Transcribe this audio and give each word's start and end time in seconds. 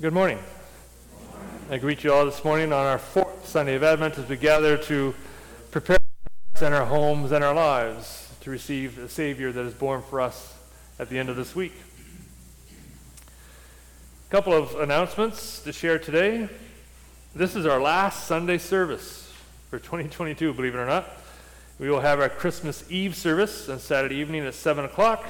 Good 0.00 0.12
morning. 0.12 0.40
I 1.70 1.78
greet 1.78 2.02
you 2.02 2.12
all 2.12 2.24
this 2.24 2.44
morning 2.44 2.72
on 2.72 2.84
our 2.84 2.98
fourth 2.98 3.46
Sunday 3.46 3.76
of 3.76 3.84
Advent 3.84 4.18
as 4.18 4.28
we 4.28 4.36
gather 4.36 4.76
to 4.76 5.14
prepare 5.70 5.98
in 6.60 6.72
our 6.72 6.84
homes 6.84 7.30
and 7.30 7.44
our 7.44 7.54
lives 7.54 8.34
to 8.40 8.50
receive 8.50 8.96
the 8.96 9.08
Savior 9.08 9.52
that 9.52 9.64
is 9.64 9.72
born 9.72 10.02
for 10.02 10.20
us 10.20 10.58
at 10.98 11.10
the 11.10 11.18
end 11.18 11.28
of 11.28 11.36
this 11.36 11.54
week. 11.54 11.74
A 14.28 14.30
couple 14.32 14.52
of 14.52 14.74
announcements 14.80 15.62
to 15.62 15.72
share 15.72 16.00
today. 16.00 16.48
This 17.36 17.54
is 17.54 17.64
our 17.64 17.80
last 17.80 18.26
Sunday 18.26 18.58
service 18.58 19.32
for 19.70 19.78
2022, 19.78 20.54
believe 20.54 20.74
it 20.74 20.78
or 20.78 20.86
not. 20.86 21.08
We 21.78 21.88
will 21.88 22.00
have 22.00 22.18
our 22.18 22.28
Christmas 22.28 22.84
Eve 22.90 23.14
service 23.14 23.68
on 23.68 23.78
Saturday 23.78 24.16
evening 24.16 24.44
at 24.44 24.54
7 24.54 24.84
o'clock. 24.84 25.24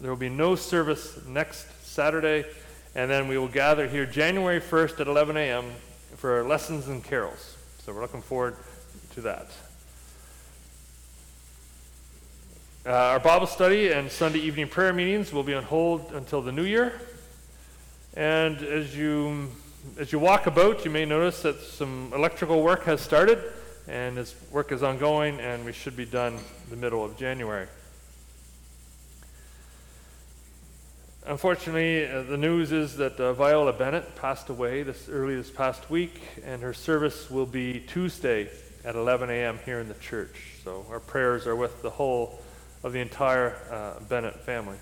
There 0.00 0.10
will 0.10 0.18
be 0.18 0.28
no 0.28 0.56
service 0.56 1.24
next 1.28 1.86
Saturday, 1.86 2.44
and 2.94 3.10
then 3.10 3.28
we 3.28 3.38
will 3.38 3.48
gather 3.48 3.86
here 3.86 4.06
January 4.06 4.60
1st 4.60 5.00
at 5.00 5.06
11 5.06 5.36
a.m. 5.36 5.64
for 6.16 6.42
lessons 6.42 6.88
and 6.88 7.04
carols. 7.04 7.56
So 7.78 7.92
we're 7.92 8.00
looking 8.00 8.22
forward 8.22 8.56
to 9.14 9.20
that. 9.22 9.48
Uh, 12.86 12.90
our 12.90 13.20
Bible 13.20 13.46
study 13.46 13.92
and 13.92 14.10
Sunday 14.10 14.40
evening 14.40 14.68
prayer 14.68 14.92
meetings 14.92 15.32
will 15.32 15.42
be 15.42 15.54
on 15.54 15.62
hold 15.62 16.12
until 16.12 16.42
the 16.42 16.52
new 16.52 16.64
year. 16.64 17.00
And 18.14 18.56
as 18.62 18.96
you 18.96 19.50
as 19.98 20.12
you 20.12 20.18
walk 20.18 20.46
about, 20.46 20.84
you 20.84 20.90
may 20.90 21.04
notice 21.04 21.42
that 21.42 21.60
some 21.60 22.12
electrical 22.14 22.62
work 22.62 22.84
has 22.84 23.00
started, 23.00 23.42
and 23.88 24.16
this 24.16 24.34
work 24.50 24.72
is 24.72 24.82
ongoing, 24.82 25.40
and 25.40 25.64
we 25.64 25.72
should 25.72 25.96
be 25.96 26.04
done 26.04 26.38
the 26.68 26.76
middle 26.76 27.04
of 27.04 27.16
January. 27.16 27.66
Unfortunately, 31.30 32.08
uh, 32.08 32.24
the 32.24 32.36
news 32.36 32.72
is 32.72 32.96
that 32.96 33.20
uh, 33.20 33.32
Viola 33.34 33.72
Bennett 33.72 34.16
passed 34.16 34.48
away 34.48 34.82
this 34.82 35.08
early 35.08 35.36
this 35.36 35.48
past 35.48 35.88
week, 35.88 36.20
and 36.44 36.60
her 36.60 36.74
service 36.74 37.30
will 37.30 37.46
be 37.46 37.84
Tuesday 37.86 38.50
at 38.84 38.96
11 38.96 39.30
a.m. 39.30 39.60
here 39.64 39.78
in 39.78 39.86
the 39.86 39.94
church. 39.94 40.56
So 40.64 40.84
our 40.90 40.98
prayers 40.98 41.46
are 41.46 41.54
with 41.54 41.82
the 41.82 41.90
whole 41.90 42.42
of 42.82 42.92
the 42.92 42.98
entire 42.98 43.54
uh, 43.70 44.00
Bennett 44.08 44.40
family 44.40 44.78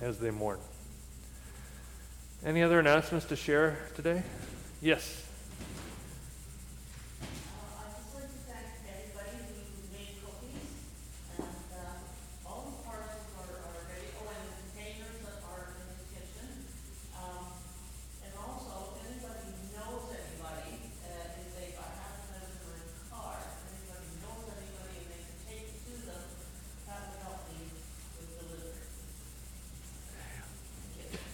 as 0.00 0.18
they 0.18 0.30
mourn. 0.30 0.58
Any 2.42 2.62
other 2.62 2.80
announcements 2.80 3.26
to 3.26 3.36
share 3.36 3.76
today? 3.94 4.22
Yes. 4.80 5.22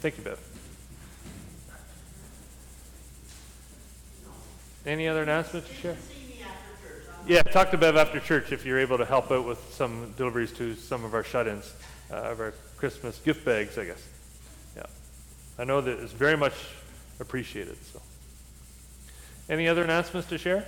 Thank 0.09 0.25
you, 0.25 0.25
Bev. 0.25 0.41
Any 4.87 5.07
other 5.07 5.23
announcements 5.23 5.69
to 5.69 5.75
share? 5.75 5.97
Yeah, 7.27 7.43
talk 7.43 7.71
to 7.73 7.77
Bev 7.77 7.95
after 7.95 8.19
church 8.19 8.51
if 8.51 8.65
you're 8.65 8.79
able 8.79 8.97
to 8.97 9.05
help 9.05 9.31
out 9.31 9.47
with 9.47 9.59
some 9.75 10.15
deliveries 10.17 10.51
to 10.53 10.75
some 10.77 11.05
of 11.05 11.13
our 11.13 11.23
shut-ins 11.23 11.75
uh, 12.11 12.15
of 12.15 12.41
our 12.41 12.55
Christmas 12.79 13.19
gift 13.19 13.45
bags, 13.45 13.77
I 13.77 13.85
guess. 13.85 14.03
Yeah, 14.77 14.87
I 15.59 15.65
know 15.65 15.83
that 15.83 15.99
it's 15.99 16.13
very 16.13 16.39
much 16.39 16.55
appreciated. 17.21 17.77
So, 17.93 18.01
any 19.51 19.69
other 19.69 19.85
announcements 19.85 20.27
to 20.31 20.39
share? 20.39 20.65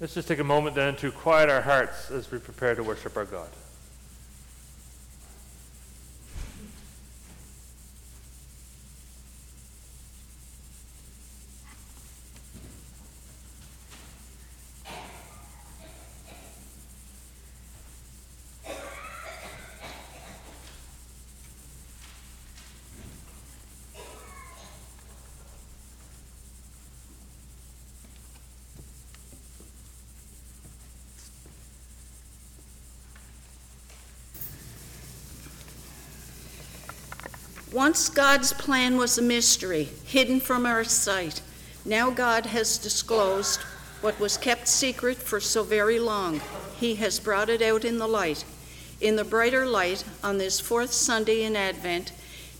Let's 0.00 0.14
just 0.14 0.28
take 0.28 0.38
a 0.38 0.44
moment 0.44 0.74
then 0.74 0.96
to 0.96 1.12
quiet 1.12 1.50
our 1.50 1.60
hearts 1.60 2.10
as 2.10 2.30
we 2.30 2.38
prepare 2.38 2.74
to 2.74 2.82
worship 2.82 3.18
our 3.18 3.26
God. 3.26 3.50
Once 37.74 38.08
God's 38.08 38.52
plan 38.52 38.96
was 38.96 39.18
a 39.18 39.22
mystery, 39.22 39.88
hidden 40.04 40.38
from 40.38 40.64
our 40.64 40.84
sight. 40.84 41.40
Now 41.84 42.08
God 42.08 42.46
has 42.46 42.78
disclosed 42.78 43.60
what 44.00 44.20
was 44.20 44.36
kept 44.36 44.68
secret 44.68 45.16
for 45.16 45.40
so 45.40 45.64
very 45.64 45.98
long. 45.98 46.40
He 46.78 46.94
has 46.94 47.18
brought 47.18 47.48
it 47.48 47.60
out 47.60 47.84
in 47.84 47.98
the 47.98 48.06
light. 48.06 48.44
In 49.00 49.16
the 49.16 49.24
brighter 49.24 49.66
light, 49.66 50.04
on 50.22 50.38
this 50.38 50.60
fourth 50.60 50.92
Sunday 50.92 51.42
in 51.42 51.56
Advent, 51.56 52.12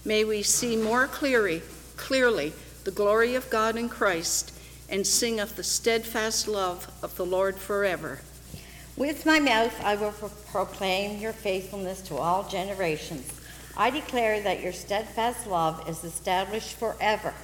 may 0.04 0.24
we 0.24 0.42
see 0.42 0.74
more 0.74 1.06
clearly, 1.06 1.62
clearly 1.96 2.52
the 2.82 2.90
glory 2.90 3.36
of 3.36 3.48
God 3.50 3.76
in 3.76 3.88
Christ 3.88 4.52
and 4.88 5.06
sing 5.06 5.38
of 5.38 5.54
the 5.54 5.62
steadfast 5.62 6.48
love 6.48 6.90
of 7.04 7.14
the 7.14 7.24
Lord 7.24 7.54
forever. 7.54 8.18
With 8.96 9.26
my 9.26 9.38
mouth 9.38 9.80
I 9.84 9.94
will 9.94 10.10
pro- 10.10 10.28
proclaim 10.50 11.20
your 11.20 11.32
faithfulness 11.32 12.00
to 12.08 12.16
all 12.16 12.48
generations. 12.48 13.30
I 13.76 13.90
declare 13.90 14.40
that 14.42 14.60
your 14.60 14.72
steadfast 14.72 15.46
love 15.46 15.88
is 15.88 16.04
established 16.04 16.76
forever. 16.76 17.34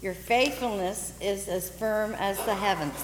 Your 0.00 0.14
faithfulness 0.14 1.12
is 1.20 1.48
as 1.48 1.68
firm 1.68 2.14
as 2.14 2.36
the 2.44 2.54
heavens. 2.54 2.94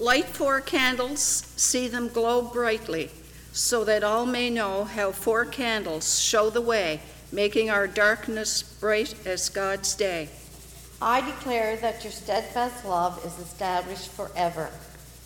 Light 0.00 0.26
four 0.26 0.60
candles, 0.60 1.20
see 1.56 1.88
them 1.88 2.06
glow 2.06 2.42
brightly, 2.42 3.10
so 3.52 3.84
that 3.84 4.04
all 4.04 4.26
may 4.26 4.48
know 4.48 4.84
how 4.84 5.10
four 5.10 5.44
candles 5.44 6.20
show 6.20 6.50
the 6.50 6.60
way, 6.60 7.00
making 7.32 7.68
our 7.68 7.88
darkness 7.88 8.62
bright 8.62 9.14
as 9.26 9.48
God's 9.48 9.96
day. 9.96 10.28
I 11.02 11.20
declare 11.20 11.76
that 11.78 12.04
your 12.04 12.12
steadfast 12.12 12.84
love 12.84 13.24
is 13.24 13.38
established 13.40 14.10
forever. 14.10 14.70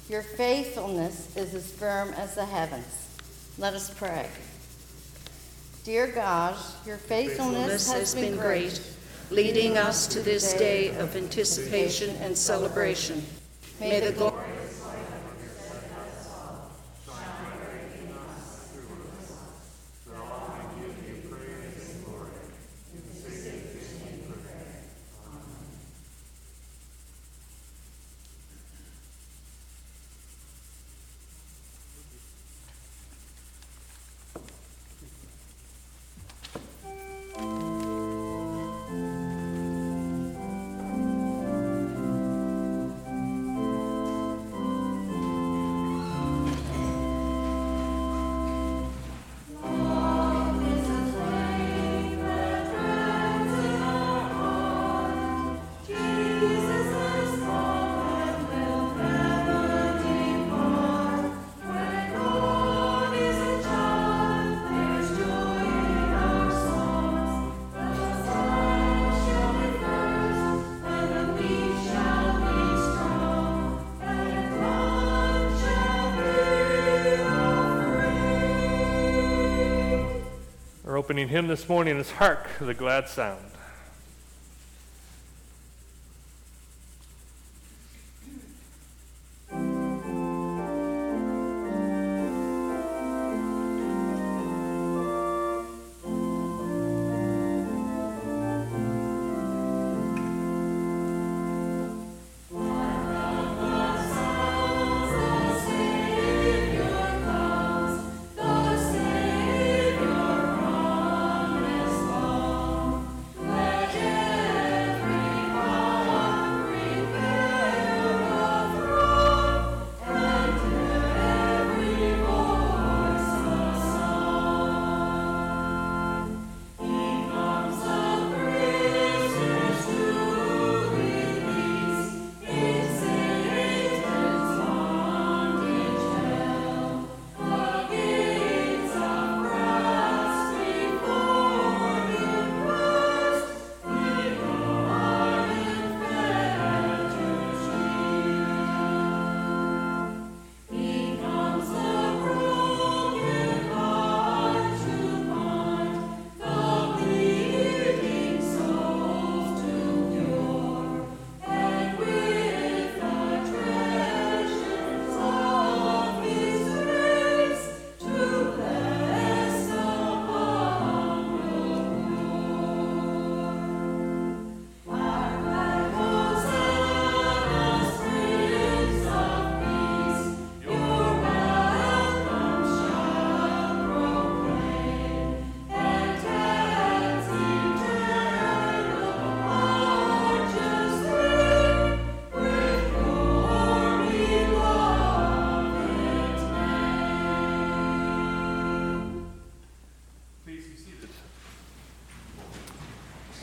Your 0.08 0.22
faithfulness 0.22 1.36
is 1.36 1.54
as 1.54 1.70
firm 1.72 2.14
as 2.14 2.34
the 2.34 2.46
heavens. 2.46 3.08
Let 3.58 3.74
us 3.74 3.92
pray. 3.92 4.26
Dear 5.84 6.06
God, 6.06 6.56
your 6.86 6.96
faithfulness, 6.96 7.92
has, 7.92 8.14
been 8.14 8.36
great, 8.36 8.80
leading 9.30 9.76
us 9.76 10.06
to 10.06 10.20
this 10.20 10.54
day 10.54 10.96
of 10.96 11.14
anticipation 11.14 12.16
and 12.16 12.36
celebration. 12.36 13.22
May 13.80 14.00
the 14.00 14.12
glory 14.12 14.41
opening 81.12 81.28
hymn 81.28 81.46
this 81.46 81.68
morning 81.68 81.98
is 81.98 82.10
Hark, 82.12 82.48
the 82.58 82.72
Glad 82.72 83.06
Sound. 83.06 83.51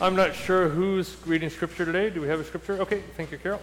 I'm 0.02 0.16
not 0.16 0.34
sure 0.34 0.66
who's 0.70 1.14
reading 1.26 1.50
scripture 1.50 1.84
today. 1.84 2.08
Do 2.08 2.22
we 2.22 2.28
have 2.28 2.40
a 2.40 2.44
scripture? 2.44 2.80
Okay, 2.80 3.02
thank 3.18 3.30
you, 3.32 3.36
Carol. 3.36 3.60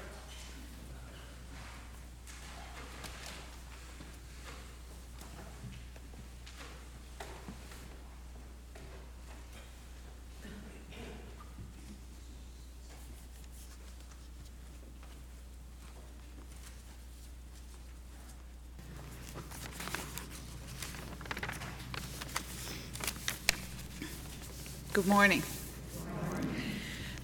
Good 24.94 25.07
morning. 25.07 25.42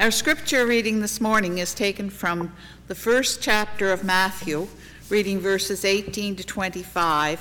Our 0.04 0.12
scripture 0.12 0.66
reading 0.66 1.00
this 1.00 1.22
morning 1.22 1.60
is 1.60 1.74
taken 1.74 2.10
from 2.10 2.52
the 2.90 2.94
first 2.94 3.42
chapter 3.42 3.94
of 3.94 4.04
Matthew, 4.04 4.68
reading 5.08 5.40
verses 5.40 5.86
18 5.86 6.36
to 6.36 6.44
25, 6.44 7.40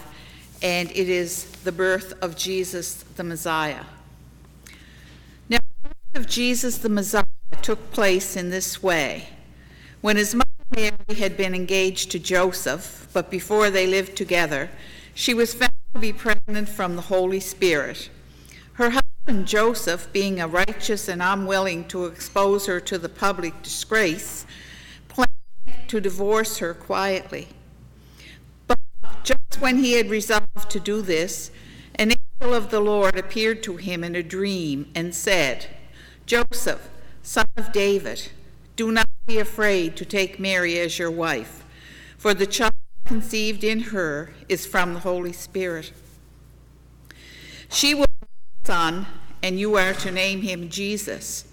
and 0.62 0.88
it 0.93 1.09
is 1.09 1.50
the 1.64 1.73
birth 1.73 2.14
of 2.23 2.37
Jesus 2.37 3.03
the 3.17 3.25
Messiah. 3.25 3.82
Now, 5.48 5.58
the 5.82 5.89
birth 5.89 6.25
of 6.25 6.29
Jesus 6.29 6.79
the 6.79 6.89
Messiah 6.89 7.25
took 7.63 7.91
place 7.91 8.37
in 8.37 8.51
this 8.51 8.81
way. 8.81 9.27
When 10.01 10.17
his 10.17 10.32
mother 10.32 10.46
Mary 10.70 11.19
had 11.19 11.37
been 11.37 11.56
engaged 11.56 12.13
to 12.13 12.20
Joseph, 12.20 13.08
but 13.13 13.29
before 13.29 13.70
they 13.70 13.89
lived 13.89 14.15
together, 14.17 14.70
she 15.15 15.34
was 15.34 15.53
found 15.53 15.72
to 15.94 15.98
be 15.98 16.13
pregnant 16.13 16.69
from 16.69 16.94
the 16.94 17.03
Holy 17.03 17.41
Spirit. 17.41 18.08
Her 18.75 18.91
and 19.26 19.46
Joseph, 19.46 20.12
being 20.12 20.41
a 20.41 20.48
righteous 20.48 21.08
and 21.08 21.22
unwilling 21.22 21.86
to 21.88 22.06
expose 22.06 22.67
her 22.67 22.81
to 22.81 22.98
the 22.98 23.08
public 23.08 23.62
disgrace, 23.62 24.46
planned 25.08 25.88
to 25.88 26.00
divorce 26.00 26.58
her 26.58 26.74
quietly. 26.74 27.48
But 28.67 28.79
just 29.22 29.60
when 29.60 29.79
he 29.79 29.93
had 29.93 30.10
resolved 30.10 30.70
to 30.70 30.81
do 30.81 31.02
this, 31.02 31.50
an 31.94 32.12
angel 32.41 32.55
of 32.55 32.70
the 32.70 32.81
Lord 32.81 33.17
appeared 33.17 33.62
to 33.64 33.76
him 33.76 34.02
in 34.02 34.17
a 34.17 34.22
dream 34.22 34.91
and 34.94 35.14
said, 35.14 35.69
Joseph, 36.26 36.88
son 37.22 37.46
of 37.56 37.72
David, 37.72 38.31
do 38.74 38.91
not 38.91 39.08
be 39.26 39.38
afraid 39.38 39.96
to 39.96 40.05
take 40.05 40.41
Mary 40.41 40.79
as 40.79 40.98
your 40.98 41.10
wife, 41.10 41.64
for 42.19 42.34
the 42.34 42.46
child 42.46 42.72
conceived 43.05 43.62
in 43.62 43.81
her 43.81 44.32
is 44.48 44.67
from 44.67 44.94
the 44.94 45.00
Holy 45.00 45.32
Spirit. 45.32 45.93
She 47.69 47.94
will 47.94 48.06
son, 48.72 49.05
and 49.43 49.60
you 49.60 49.76
are 49.76 49.93
to 49.93 50.10
name 50.10 50.41
him 50.41 50.70
Jesus, 50.70 51.44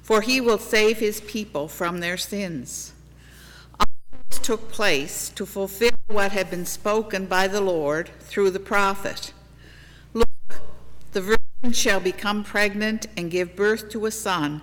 for 0.00 0.20
he 0.20 0.40
will 0.40 0.58
save 0.58 0.98
his 0.98 1.20
people 1.22 1.66
from 1.66 1.98
their 1.98 2.16
sins. 2.16 2.92
All 3.80 3.86
this 4.30 4.38
took 4.38 4.70
place 4.70 5.28
to 5.30 5.44
fulfill 5.44 5.98
what 6.06 6.30
had 6.30 6.50
been 6.50 6.64
spoken 6.64 7.26
by 7.26 7.48
the 7.48 7.60
Lord 7.60 8.10
through 8.20 8.50
the 8.50 8.60
prophet. 8.60 9.32
Look, 10.14 10.60
the 11.10 11.20
virgin 11.20 11.72
shall 11.72 11.98
become 11.98 12.44
pregnant 12.44 13.08
and 13.16 13.28
give 13.28 13.56
birth 13.56 13.88
to 13.90 14.06
a 14.06 14.12
son, 14.12 14.62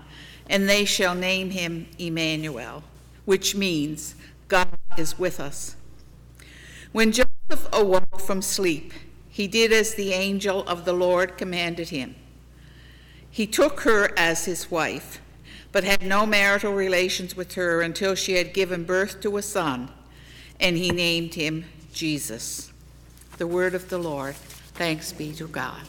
and 0.49 0.69
they 0.69 0.85
shall 0.85 1.15
name 1.15 1.49
him 1.49 1.85
Emmanuel, 1.99 2.83
which 3.25 3.55
means 3.55 4.15
God 4.47 4.69
is 4.97 5.19
with 5.19 5.41
us. 5.41 5.75
When 6.93 7.11
Joseph 7.11 7.67
awoke 7.73 8.21
from 8.21 8.41
sleep, 8.41 8.93
he 9.35 9.49
did 9.49 9.73
as 9.73 9.95
the 9.95 10.13
angel 10.13 10.65
of 10.65 10.85
the 10.85 10.93
Lord 10.93 11.37
commanded 11.37 11.89
him. 11.89 12.15
He 13.29 13.45
took 13.45 13.81
her 13.81 14.17
as 14.17 14.45
his 14.45 14.71
wife, 14.71 15.19
but 15.73 15.83
had 15.83 16.03
no 16.03 16.25
marital 16.25 16.71
relations 16.71 17.35
with 17.35 17.55
her 17.55 17.81
until 17.81 18.15
she 18.15 18.35
had 18.35 18.53
given 18.53 18.85
birth 18.85 19.19
to 19.19 19.35
a 19.35 19.41
son, 19.41 19.91
and 20.57 20.77
he 20.77 20.89
named 20.89 21.33
him 21.33 21.65
Jesus. 21.91 22.71
The 23.37 23.45
word 23.45 23.75
of 23.75 23.89
the 23.89 23.97
Lord. 23.97 24.35
Thanks 24.35 25.11
be 25.11 25.33
to 25.33 25.49
God. 25.49 25.83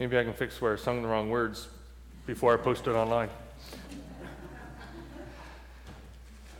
Maybe 0.00 0.18
I 0.18 0.24
can 0.24 0.32
fix 0.32 0.62
where 0.62 0.72
I 0.72 0.76
sung 0.76 1.02
the 1.02 1.08
wrong 1.08 1.28
words 1.28 1.68
before 2.26 2.54
I 2.54 2.56
post 2.56 2.86
it 2.86 2.92
online. 2.92 3.28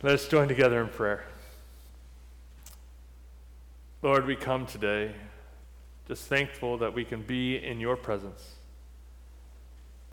Let 0.03 0.13
us 0.13 0.27
join 0.27 0.47
together 0.47 0.79
in 0.79 0.89
prayer. 0.89 1.25
Lord, 4.03 4.27
we 4.27 4.35
come 4.35 4.67
today 4.67 5.15
just 6.07 6.25
thankful 6.25 6.77
that 6.77 6.93
we 6.93 7.03
can 7.03 7.23
be 7.23 7.55
in 7.57 7.79
your 7.79 7.95
presence, 7.95 8.47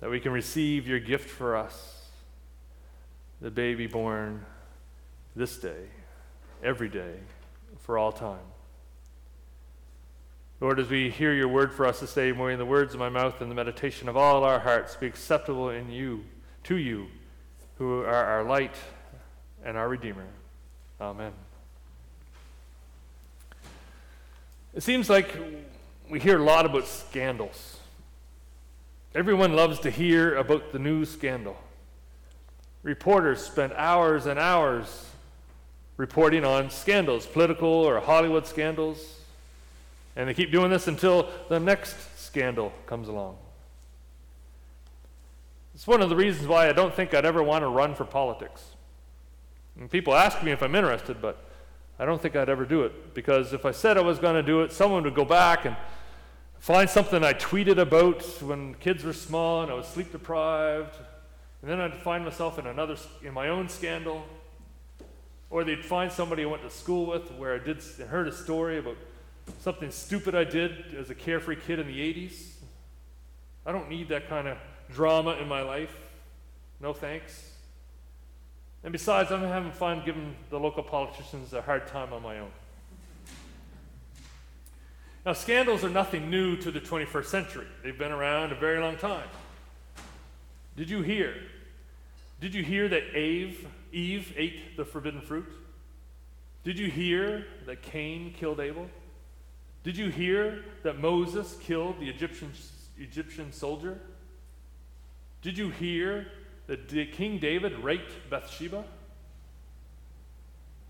that 0.00 0.08
we 0.08 0.20
can 0.20 0.32
receive 0.32 0.88
your 0.88 0.98
gift 0.98 1.28
for 1.28 1.54
us, 1.54 2.06
the 3.42 3.50
baby 3.50 3.86
born 3.86 4.46
this 5.36 5.58
day, 5.58 5.88
every 6.64 6.88
day, 6.88 7.16
for 7.80 7.98
all 7.98 8.10
time. 8.10 8.38
Lord, 10.60 10.80
as 10.80 10.88
we 10.88 11.08
hear 11.08 11.32
your 11.32 11.46
word 11.46 11.72
for 11.72 11.86
us 11.86 12.00
this 12.00 12.12
day, 12.12 12.32
may 12.32 12.56
the 12.56 12.66
words 12.66 12.92
of 12.92 12.98
my 12.98 13.08
mouth 13.08 13.40
and 13.40 13.48
the 13.48 13.54
meditation 13.54 14.08
of 14.08 14.16
all 14.16 14.42
our 14.42 14.58
hearts 14.58 14.96
be 14.96 15.06
acceptable 15.06 15.70
in 15.70 15.88
you, 15.88 16.24
to 16.64 16.76
you, 16.76 17.06
who 17.76 18.00
are 18.00 18.24
our 18.24 18.42
light 18.42 18.74
and 19.64 19.76
our 19.76 19.88
Redeemer. 19.88 20.26
Amen. 21.00 21.30
It 24.74 24.82
seems 24.82 25.08
like 25.08 25.32
we 26.10 26.18
hear 26.18 26.40
a 26.40 26.42
lot 26.42 26.66
about 26.66 26.88
scandals. 26.88 27.78
Everyone 29.14 29.54
loves 29.54 29.78
to 29.80 29.90
hear 29.90 30.34
about 30.34 30.72
the 30.72 30.80
new 30.80 31.04
scandal. 31.04 31.56
Reporters 32.82 33.40
spend 33.46 33.74
hours 33.74 34.26
and 34.26 34.40
hours 34.40 35.06
reporting 35.96 36.44
on 36.44 36.70
scandals, 36.70 37.26
political 37.26 37.68
or 37.68 38.00
Hollywood 38.00 38.44
scandals, 38.44 39.17
and 40.18 40.28
they 40.28 40.34
keep 40.34 40.50
doing 40.50 40.68
this 40.68 40.88
until 40.88 41.28
the 41.48 41.60
next 41.60 41.96
scandal 42.18 42.72
comes 42.86 43.06
along. 43.06 43.38
It's 45.74 45.86
one 45.86 46.02
of 46.02 46.10
the 46.10 46.16
reasons 46.16 46.48
why 46.48 46.68
I 46.68 46.72
don't 46.72 46.92
think 46.92 47.14
I'd 47.14 47.24
ever 47.24 47.40
want 47.40 47.62
to 47.62 47.68
run 47.68 47.94
for 47.94 48.04
politics. 48.04 48.74
And 49.78 49.88
people 49.88 50.16
ask 50.16 50.42
me 50.42 50.50
if 50.50 50.60
I'm 50.60 50.74
interested, 50.74 51.22
but 51.22 51.48
I 52.00 52.04
don't 52.04 52.20
think 52.20 52.34
I'd 52.34 52.48
ever 52.48 52.64
do 52.64 52.82
it 52.82 53.14
because 53.14 53.52
if 53.52 53.64
I 53.64 53.70
said 53.70 53.96
I 53.96 54.00
was 54.00 54.18
going 54.18 54.34
to 54.34 54.42
do 54.42 54.62
it, 54.62 54.72
someone 54.72 55.04
would 55.04 55.14
go 55.14 55.24
back 55.24 55.64
and 55.64 55.76
find 56.58 56.90
something 56.90 57.22
I 57.22 57.32
tweeted 57.32 57.78
about 57.78 58.24
when 58.42 58.74
kids 58.74 59.04
were 59.04 59.12
small 59.12 59.62
and 59.62 59.70
I 59.70 59.74
was 59.74 59.86
sleep 59.86 60.10
deprived, 60.10 60.96
and 61.62 61.70
then 61.70 61.80
I'd 61.80 61.94
find 61.94 62.24
myself 62.24 62.58
in 62.58 62.66
another 62.66 62.96
in 63.22 63.32
my 63.32 63.50
own 63.50 63.68
scandal, 63.68 64.24
or 65.48 65.62
they'd 65.62 65.84
find 65.84 66.10
somebody 66.10 66.42
I 66.42 66.46
went 66.46 66.62
to 66.64 66.70
school 66.70 67.06
with 67.06 67.30
where 67.34 67.54
I 67.54 67.58
did 67.58 67.80
heard 68.10 68.26
a 68.26 68.32
story 68.32 68.78
about 68.78 68.96
something 69.60 69.90
stupid 69.90 70.34
I 70.34 70.44
did 70.44 70.94
as 70.98 71.10
a 71.10 71.14
carefree 71.14 71.56
kid 71.56 71.78
in 71.78 71.86
the 71.86 71.98
80s. 71.98 72.52
I 73.66 73.72
don't 73.72 73.88
need 73.88 74.08
that 74.08 74.28
kind 74.28 74.48
of 74.48 74.58
drama 74.92 75.32
in 75.32 75.48
my 75.48 75.62
life. 75.62 75.94
No 76.80 76.92
thanks. 76.92 77.52
And 78.84 78.92
besides, 78.92 79.32
I'm 79.32 79.42
having 79.42 79.72
fun 79.72 80.02
giving 80.04 80.36
the 80.50 80.58
local 80.58 80.82
politicians 80.82 81.52
a 81.52 81.60
hard 81.60 81.86
time 81.88 82.12
on 82.12 82.22
my 82.22 82.38
own. 82.38 82.50
Now, 85.26 85.32
scandals 85.32 85.84
are 85.84 85.90
nothing 85.90 86.30
new 86.30 86.56
to 86.56 86.70
the 86.70 86.80
21st 86.80 87.26
century. 87.26 87.66
They've 87.82 87.98
been 87.98 88.12
around 88.12 88.52
a 88.52 88.54
very 88.54 88.80
long 88.80 88.96
time. 88.96 89.28
Did 90.76 90.88
you 90.88 91.02
hear? 91.02 91.34
Did 92.40 92.54
you 92.54 92.62
hear 92.62 92.88
that 92.88 93.16
Eve, 93.16 93.66
Eve 93.92 94.32
ate 94.36 94.76
the 94.76 94.84
forbidden 94.84 95.20
fruit? 95.20 95.52
Did 96.64 96.78
you 96.78 96.88
hear 96.88 97.46
that 97.66 97.82
Cain 97.82 98.32
killed 98.38 98.60
Abel? 98.60 98.88
Did 99.84 99.96
you 99.96 100.10
hear 100.10 100.64
that 100.82 100.98
Moses 100.98 101.56
killed 101.60 102.00
the 102.00 102.08
Egyptian, 102.08 102.52
Egyptian 102.98 103.52
soldier? 103.52 103.98
Did 105.42 105.56
you 105.56 105.70
hear 105.70 106.26
that 106.66 106.88
King 107.12 107.38
David 107.38 107.78
raped 107.78 108.28
Bathsheba? 108.28 108.84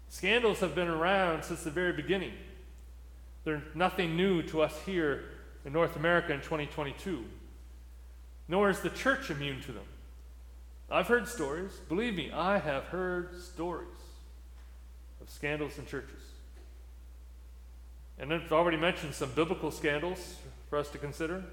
Scandals 0.08 0.60
have 0.60 0.74
been 0.74 0.88
around 0.88 1.44
since 1.44 1.62
the 1.64 1.70
very 1.70 1.92
beginning. 1.92 2.32
They're 3.44 3.62
nothing 3.74 4.16
new 4.16 4.42
to 4.44 4.62
us 4.62 4.74
here 4.84 5.24
in 5.64 5.72
North 5.72 5.96
America 5.96 6.32
in 6.32 6.40
2022. 6.40 7.24
Nor 8.48 8.70
is 8.70 8.80
the 8.80 8.90
church 8.90 9.30
immune 9.30 9.60
to 9.62 9.72
them. 9.72 9.84
I've 10.90 11.06
heard 11.06 11.28
stories. 11.28 11.72
Believe 11.88 12.14
me, 12.14 12.30
I 12.32 12.58
have 12.58 12.84
heard 12.84 13.38
stories 13.40 13.88
of 15.20 15.28
scandals 15.28 15.78
in 15.78 15.84
churches. 15.84 16.17
And 18.18 18.32
I've 18.32 18.52
already 18.52 18.76
mentioned 18.76 19.14
some 19.14 19.30
biblical 19.30 19.70
scandals 19.70 20.36
for 20.68 20.78
us 20.78 20.90
to 20.90 20.98
consider. 20.98 21.44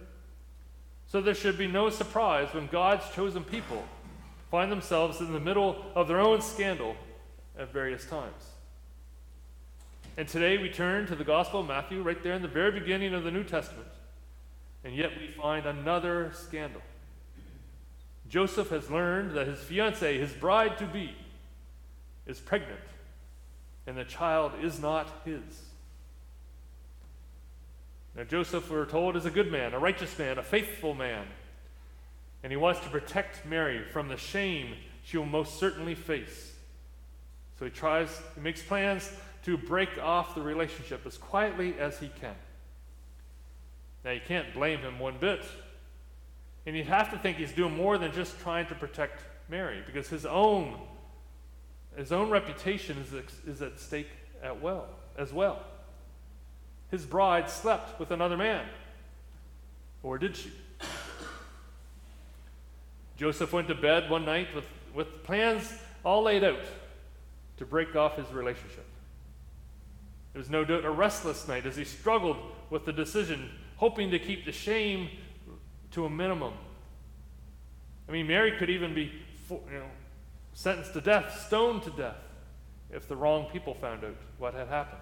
So 1.07 1.22
there 1.22 1.36
should 1.36 1.57
be 1.57 1.67
no 1.67 1.89
surprise 1.89 2.53
when 2.53 2.67
God's 2.67 3.07
chosen 3.13 3.43
people 3.43 3.84
find 4.50 4.72
themselves 4.72 5.19
in 5.19 5.31
the 5.34 5.39
middle 5.39 5.86
of 5.95 6.07
their 6.07 6.19
own 6.19 6.41
scandal 6.41 6.95
at 7.57 7.72
various 7.72 8.05
times. 8.05 8.51
And 10.17 10.27
today 10.27 10.57
we 10.57 10.69
turn 10.69 11.07
to 11.07 11.15
the 11.15 11.24
Gospel 11.24 11.60
of 11.60 11.67
Matthew, 11.67 12.01
right 12.01 12.22
there 12.24 12.34
in 12.34 12.41
the 12.41 12.48
very 12.48 12.72
beginning 12.72 13.13
of 13.13 13.24
the 13.24 13.31
New 13.31 13.43
Testament. 13.43 13.88
And 14.84 14.95
yet 14.95 15.12
we 15.19 15.27
find 15.27 15.65
another 15.65 16.31
scandal. 16.34 16.81
Joseph 18.29 18.69
has 18.69 18.89
learned 18.89 19.31
that 19.31 19.48
his 19.48 19.60
fiancee, 19.60 20.17
his 20.17 20.31
bride 20.31 20.77
to 20.77 20.86
be, 20.86 21.15
is 22.25 22.39
pregnant, 22.39 22.79
and 23.86 23.98
the 23.98 24.05
child 24.05 24.53
is 24.62 24.79
not 24.79 25.07
his. 25.25 25.41
Now, 28.15 28.24
Joseph, 28.24 28.69
we're 28.72 28.86
told, 28.86 29.17
is 29.17 29.25
a 29.25 29.31
good 29.31 29.51
man, 29.51 29.74
a 29.74 29.79
righteous 29.79 30.17
man, 30.17 30.38
a 30.38 30.43
faithful 30.43 30.93
man. 30.93 31.25
And 32.43 32.51
he 32.51 32.55
wants 32.55 32.79
to 32.81 32.89
protect 32.89 33.45
Mary 33.45 33.84
from 33.84 34.07
the 34.07 34.17
shame 34.17 34.75
she 35.03 35.17
will 35.17 35.25
most 35.25 35.60
certainly 35.60 35.95
face. 35.95 36.53
So 37.60 37.65
he 37.65 37.72
tries, 37.72 38.22
he 38.36 38.41
makes 38.41 38.62
plans 38.62 39.12
to 39.43 39.57
break 39.57 39.98
off 40.01 40.34
the 40.34 40.41
relationship 40.41 41.05
as 41.05 41.17
quietly 41.17 41.75
as 41.79 42.00
he 42.00 42.10
can. 42.22 42.36
Now, 44.03 44.12
you 44.12 44.22
can't 44.25 44.53
blame 44.53 44.79
him 44.79 44.98
one 45.00 45.17
bit. 45.19 45.43
And 46.65 46.75
you'd 46.75 46.88
have 46.88 47.12
to 47.12 47.17
think 47.17 47.38
he's 47.38 47.51
doing 47.51 47.75
more 47.75 47.98
than 47.98 48.12
just 48.12 48.39
trying 48.39 48.67
to 48.67 48.75
protect 48.75 49.24
Mary, 49.50 49.84
because 49.86 50.07
his 50.07 50.25
own, 50.25 50.79
his 51.95 52.12
own 52.12 52.29
reputation 52.29 52.98
is, 52.98 53.13
is 53.45 53.62
at 53.62 53.79
stake 53.79 54.10
at 54.41 54.62
well, 54.62 54.88
as 55.17 55.31
well. 55.31 55.60
His 56.92 57.06
bride 57.06 57.50
slept 57.50 58.00
with 58.00 58.12
another 58.12 58.38
man. 58.38 58.65
Or 60.04 60.18
did 60.18 60.36
she? 60.36 60.51
Joseph 63.18 63.54
went 63.54 63.68
to 63.70 63.75
bed 63.75 64.10
one 64.10 64.25
night 64.25 64.54
with, 64.54 64.65
with 64.94 65.24
plans 65.24 65.74
all 66.03 66.24
laid 66.24 66.44
out 66.44 66.59
to 67.57 67.66
break 67.66 67.96
off 67.96 68.18
his 68.18 68.29
relationship. 68.31 68.86
It 70.33 70.38
was 70.38 70.50
no 70.50 70.66
doubt 70.66 70.83
a 70.83 70.92
restless 70.92 71.48
night 71.48 71.66
as 71.66 71.77
he 71.77 71.86
struggled 71.86 72.38
with 72.70 72.86
the 72.86 72.92
decision, 72.92 73.50
hoping 73.77 74.12
to 74.12 74.20
keep 74.20 74.46
the 74.46 74.51
shame 74.51 75.09
to 75.92 76.05
a 76.05 76.09
minimum. 76.09 76.53
I 78.09 78.12
mean, 78.12 78.27
Mary 78.27 78.57
could 78.59 78.70
even 78.70 78.94
be 78.94 79.14
you 79.50 79.59
know, 79.72 79.86
sentenced 80.53 80.94
to 80.94 81.01
death, 81.01 81.46
stoned 81.48 81.83
to 81.83 81.90
death, 81.92 82.18
if 82.92 83.07
the 83.07 83.16
wrong 83.16 83.48
people 83.51 83.74
found 83.74 84.03
out 84.03 84.16
what 84.38 84.53
had 84.53 84.68
happened. 84.68 85.01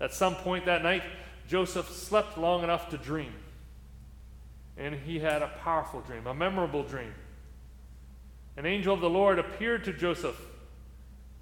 At 0.00 0.14
some 0.14 0.34
point 0.34 0.64
that 0.64 0.82
night, 0.82 1.02
Joseph 1.46 1.90
slept 1.90 2.38
long 2.38 2.64
enough 2.64 2.88
to 2.90 2.96
dream. 2.96 3.34
And 4.76 4.94
he 4.94 5.18
had 5.18 5.42
a 5.42 5.48
powerful 5.48 6.00
dream, 6.00 6.26
a 6.26 6.34
memorable 6.34 6.82
dream. 6.82 7.12
An 8.56 8.66
angel 8.66 8.94
of 8.94 9.00
the 9.00 9.10
Lord 9.10 9.38
appeared 9.38 9.84
to 9.84 9.92
Joseph 9.92 10.40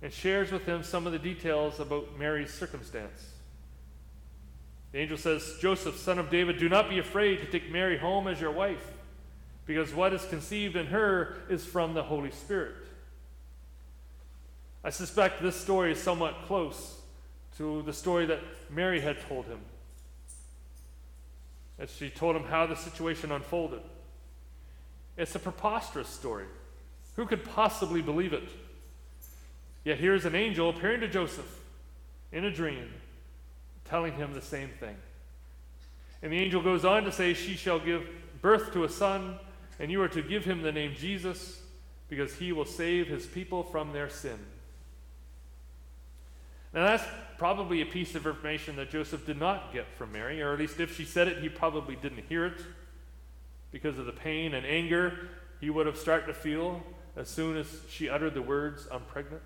and 0.02 0.12
shares 0.12 0.50
with 0.50 0.64
him 0.66 0.82
some 0.82 1.06
of 1.06 1.12
the 1.12 1.18
details 1.18 1.80
about 1.80 2.18
Mary's 2.18 2.52
circumstance. 2.52 3.32
The 4.92 4.98
angel 4.98 5.18
says, 5.18 5.56
Joseph, 5.60 5.96
son 5.96 6.18
of 6.18 6.30
David, 6.30 6.58
do 6.58 6.68
not 6.68 6.88
be 6.88 6.98
afraid 6.98 7.40
to 7.40 7.46
take 7.46 7.70
Mary 7.70 7.98
home 7.98 8.26
as 8.26 8.40
your 8.40 8.52
wife, 8.52 8.92
because 9.66 9.92
what 9.92 10.14
is 10.14 10.24
conceived 10.24 10.76
in 10.76 10.86
her 10.86 11.36
is 11.50 11.64
from 11.64 11.94
the 11.94 12.02
Holy 12.02 12.30
Spirit. 12.30 12.74
I 14.82 14.90
suspect 14.90 15.42
this 15.42 15.56
story 15.56 15.92
is 15.92 16.02
somewhat 16.02 16.46
close 16.46 16.97
to 17.58 17.82
the 17.82 17.92
story 17.92 18.24
that 18.26 18.40
Mary 18.70 19.00
had 19.00 19.20
told 19.28 19.44
him. 19.46 19.58
As 21.78 21.94
she 21.94 22.08
told 22.08 22.34
him 22.34 22.44
how 22.44 22.66
the 22.66 22.76
situation 22.76 23.30
unfolded. 23.30 23.82
It's 25.16 25.34
a 25.34 25.40
preposterous 25.40 26.08
story. 26.08 26.46
Who 27.16 27.26
could 27.26 27.44
possibly 27.44 28.00
believe 28.00 28.32
it? 28.32 28.48
Yet 29.84 29.98
here 29.98 30.14
is 30.14 30.24
an 30.24 30.36
angel 30.36 30.70
appearing 30.70 31.00
to 31.00 31.08
Joseph 31.08 31.60
in 32.30 32.44
a 32.44 32.50
dream, 32.50 32.92
telling 33.84 34.12
him 34.12 34.34
the 34.34 34.42
same 34.42 34.70
thing. 34.80 34.96
And 36.22 36.32
the 36.32 36.38
angel 36.38 36.62
goes 36.62 36.84
on 36.84 37.04
to 37.04 37.12
say, 37.12 37.34
She 37.34 37.54
shall 37.54 37.80
give 37.80 38.06
birth 38.40 38.72
to 38.72 38.84
a 38.84 38.88
son, 38.88 39.38
and 39.80 39.90
you 39.90 40.00
are 40.02 40.08
to 40.08 40.22
give 40.22 40.44
him 40.44 40.62
the 40.62 40.72
name 40.72 40.94
Jesus, 40.96 41.60
because 42.08 42.34
he 42.34 42.52
will 42.52 42.64
save 42.64 43.08
his 43.08 43.26
people 43.26 43.64
from 43.64 43.92
their 43.92 44.08
sin. 44.08 44.38
Now, 46.72 46.84
that's 46.84 47.04
probably 47.38 47.80
a 47.80 47.86
piece 47.86 48.14
of 48.14 48.26
information 48.26 48.76
that 48.76 48.90
Joseph 48.90 49.24
did 49.24 49.38
not 49.38 49.72
get 49.72 49.86
from 49.96 50.12
Mary, 50.12 50.42
or 50.42 50.52
at 50.52 50.58
least 50.58 50.80
if 50.80 50.96
she 50.96 51.04
said 51.04 51.28
it, 51.28 51.38
he 51.38 51.48
probably 51.48 51.96
didn't 51.96 52.24
hear 52.28 52.46
it 52.46 52.60
because 53.70 53.98
of 53.98 54.06
the 54.06 54.12
pain 54.12 54.54
and 54.54 54.66
anger 54.66 55.28
he 55.60 55.70
would 55.70 55.86
have 55.86 55.96
started 55.96 56.26
to 56.26 56.34
feel 56.34 56.82
as 57.16 57.28
soon 57.28 57.56
as 57.56 57.66
she 57.90 58.08
uttered 58.08 58.34
the 58.34 58.42
words, 58.42 58.86
I'm 58.90 59.00
pregnant. 59.02 59.42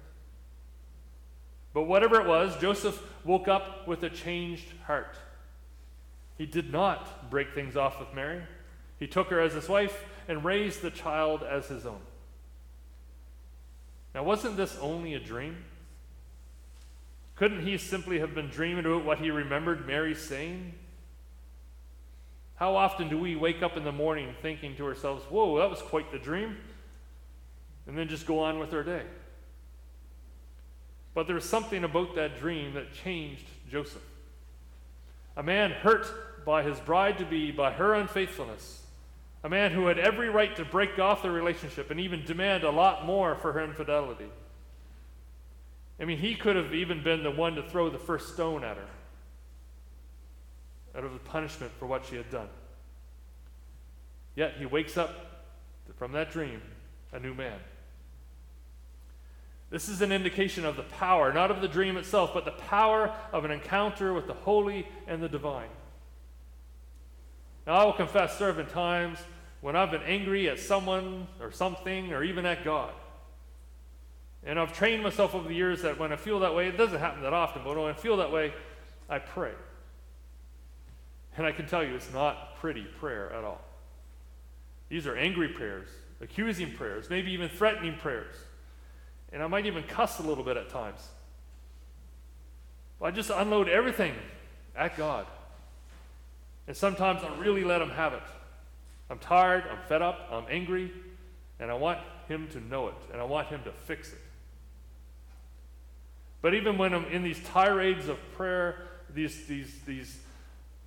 But 1.73 1.83
whatever 1.83 2.21
it 2.21 2.27
was, 2.27 2.57
Joseph 2.59 3.03
woke 3.25 3.49
up 3.49 3.89
with 3.89 4.03
a 4.03 4.11
changed 4.11 4.69
heart. 4.87 5.17
He 6.37 6.45
did 6.45 6.71
not 6.71 7.31
break 7.31 7.55
things 7.55 7.77
off 7.77 7.99
with 7.99 8.13
Mary. 8.15 8.43
He 8.99 9.07
took 9.07 9.29
her 9.29 9.41
as 9.41 9.55
his 9.55 9.69
wife 9.69 10.05
and 10.29 10.45
raised 10.45 10.83
the 10.83 10.91
child 10.91 11.43
as 11.43 11.69
his 11.69 11.87
own. 11.87 12.01
Now, 14.15 14.23
wasn't 14.23 14.59
this 14.59 14.77
only 14.79 15.15
a 15.15 15.21
dream? 15.21 15.57
Couldn't 17.37 17.67
he 17.67 17.79
simply 17.79 18.19
have 18.19 18.35
been 18.35 18.49
dreaming 18.49 18.85
about 18.85 19.05
what 19.05 19.19
he 19.19 19.31
remembered 19.31 19.87
Mary 19.87 20.15
saying? 20.15 20.75
How 22.57 22.77
often 22.77 23.09
do 23.09 23.19
we 23.19 23.35
wake 23.35 23.63
up 23.63 23.77
in 23.77 23.85
the 23.85 23.93
morning 23.93 24.35
thinking 24.43 24.77
to 24.77 24.87
ourselves, 24.87 25.25
whoa, 25.25 25.59
that 25.59 25.71
was 25.71 25.81
quite 25.83 26.13
the 26.13 26.19
dream? 26.19 26.57
And 27.87 27.99
then 27.99 28.09
just 28.09 28.27
go 28.27 28.39
on 28.39 28.59
with 28.59 28.73
our 28.73 28.85
day. 28.85 29.03
But 31.15 31.27
there 31.27 31.35
was 31.35 31.45
something 31.45 31.85
about 31.85 32.15
that 32.15 32.39
dream 32.39 32.75
that 32.75 32.93
changed 32.93 33.47
Joseph. 33.71 34.03
A 35.37 35.43
man 35.43 35.71
hurt 35.71 36.45
by 36.45 36.63
his 36.63 36.79
bride 36.81 37.19
to 37.19 37.25
be, 37.25 37.51
by 37.51 37.73
her 37.73 37.95
unfaithfulness. 37.95 38.83
A 39.45 39.49
man 39.49 39.73
who 39.73 39.87
had 39.87 39.99
every 39.99 40.29
right 40.29 40.55
to 40.57 40.65
break 40.65 40.99
off 40.99 41.23
the 41.23 41.31
relationship 41.31 41.91
and 41.91 41.99
even 41.99 42.25
demand 42.25 42.63
a 42.63 42.71
lot 42.71 43.05
more 43.05 43.35
for 43.35 43.53
her 43.53 43.65
infidelity. 43.65 44.31
I 46.03 46.05
mean, 46.05 46.19
he 46.19 46.35
could 46.35 46.57
have 46.57 46.75
even 46.75 47.05
been 47.05 47.23
the 47.23 47.31
one 47.31 47.55
to 47.55 47.63
throw 47.63 47.89
the 47.89 47.99
first 47.99 48.35
stone 48.35 48.65
at 48.65 48.77
her 48.77 48.89
out 50.97 51.05
of 51.05 51.13
the 51.13 51.21
punishment 51.21 51.71
for 51.79 51.87
what 51.87 52.05
she 52.05 52.17
had 52.17 52.29
done. 52.29 52.49
Yet 54.35 54.55
he 54.59 54.67
wakes 54.67 54.97
up 54.97 55.45
from 55.97 56.11
that 56.13 56.33
dream 56.33 56.61
a 57.13 57.21
new 57.21 57.35
man. 57.35 57.59
This 59.71 59.89
is 59.89 60.03
an 60.03 60.11
indication 60.11 60.65
of 60.65 60.77
the 60.77 60.83
power, 60.83 61.33
not 61.33 61.53
of 61.53 61.63
the 61.63 61.69
dream 61.69 61.97
itself, 61.97 62.33
but 62.35 62.45
the 62.45 62.51
power 62.51 63.15
of 63.33 63.45
an 63.45 63.53
encounter 63.53 64.13
with 64.13 64.27
the 64.27 64.35
holy 64.35 64.89
and 65.07 65.23
the 65.23 65.29
divine. 65.29 65.71
Now, 67.65 67.75
I 67.75 67.85
will 67.85 67.93
confess, 67.93 68.39
there 68.39 68.49
have 68.49 68.57
been 68.57 68.67
times 68.67 69.19
when 69.61 69.77
I've 69.77 69.93
been 69.93 70.03
angry 70.03 70.49
at 70.49 70.59
someone 70.59 71.29
or 71.41 71.53
something 71.53 72.13
or 72.13 72.25
even 72.25 72.45
at 72.45 72.65
God. 72.65 72.93
And 74.45 74.59
I've 74.59 74.73
trained 74.73 75.03
myself 75.03 75.35
over 75.35 75.49
the 75.49 75.55
years 75.55 75.83
that 75.83 75.99
when 75.99 76.13
I 76.13 76.17
feel 76.17 76.41
that 76.41 76.55
way, 76.55 76.67
it 76.69 76.77
doesn't 76.77 76.99
happen 76.99 77.23
that 77.23 77.33
often, 77.33 77.63
but 77.65 77.77
when 77.77 77.91
I 77.91 77.93
feel 77.93 78.17
that 78.17 78.33
way, 78.33 78.53
I 79.09 79.19
pray. 79.19 79.53
And 81.37 81.47
I 81.47 81.53
can 81.53 81.67
tell 81.67 81.85
you, 81.85 81.95
it's 81.95 82.13
not 82.13 82.57
pretty 82.57 82.83
prayer 82.83 83.33
at 83.33 83.45
all. 83.45 83.61
These 84.89 85.07
are 85.07 85.17
angry 85.17 85.49
prayers, 85.49 85.89
accusing 86.21 86.73
prayers, 86.73 87.09
maybe 87.09 87.33
even 87.33 87.49
threatening 87.49 87.95
prayers. 87.97 88.35
And 89.33 89.43
I 89.43 89.47
might 89.47 89.65
even 89.65 89.85
cuss 89.85 90.19
a 90.19 90.23
little 90.23 90.45
bit 90.45 90.57
at 90.57 90.69
times. 90.69 91.07
But 92.99 93.07
I 93.07 93.11
just 93.13 93.31
unload 93.31 93.69
everything 93.69 94.15
at 94.77 94.97
God. 94.97 95.27
And 96.67 96.77
sometimes 96.77 97.23
I 97.23 97.35
really 97.39 97.65
let 97.65 97.81
Him 97.81 97.91
have 97.91 98.13
it. 98.13 98.23
I'm 99.09 99.19
tired, 99.19 99.65
I'm 99.71 99.79
fed 99.89 100.03
up, 100.03 100.29
I'm 100.31 100.45
angry, 100.51 100.93
and 101.59 101.71
I 101.71 101.75
want 101.75 101.99
Him 102.29 102.49
to 102.53 102.61
know 102.61 102.89
it, 102.89 102.95
and 103.13 103.21
I 103.21 103.25
want 103.25 103.49
Him 103.49 103.63
to 103.65 103.73
fix 103.73 104.13
it. 104.13 104.19
But 106.43 106.55
even 106.55 106.77
when 106.77 106.93
I'm 106.93 107.07
in 107.07 107.23
these 107.23 107.41
tirades 107.45 108.09
of 108.09 108.19
prayer, 108.35 108.83
these, 109.15 109.47
these, 109.47 109.73
these 109.87 110.19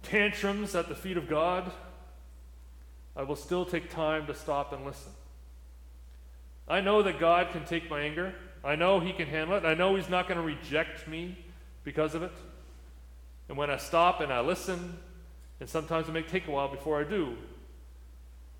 tantrums 0.03 0.75
at 0.75 0.89
the 0.89 0.95
feet 0.95 1.17
of 1.17 1.29
God, 1.29 1.71
I 3.15 3.23
will 3.23 3.37
still 3.37 3.65
take 3.65 3.89
time 3.89 4.27
to 4.27 4.35
stop 4.35 4.73
and 4.73 4.85
listen. 4.85 5.13
I 6.67 6.81
know 6.81 7.01
that 7.03 7.19
God 7.19 7.51
can 7.51 7.63
take 7.63 7.89
my 7.89 8.01
anger. 8.01 8.35
I 8.63 8.75
know 8.75 8.99
He 8.99 9.13
can 9.13 9.27
handle 9.27 9.55
it. 9.55 9.63
I 9.63 9.73
know 9.73 9.95
He's 9.95 10.09
not 10.09 10.27
going 10.27 10.39
to 10.39 10.45
reject 10.45 11.07
me 11.07 11.37
because 11.85 12.15
of 12.15 12.23
it. 12.23 12.31
And 13.47 13.57
when 13.57 13.69
I 13.69 13.77
stop 13.77 14.19
and 14.19 14.33
I 14.33 14.41
listen, 14.41 14.97
and 15.61 15.69
sometimes 15.69 16.09
it 16.09 16.11
may 16.11 16.23
take 16.23 16.47
a 16.47 16.51
while 16.51 16.67
before 16.67 16.99
I 16.99 17.03
do, 17.05 17.37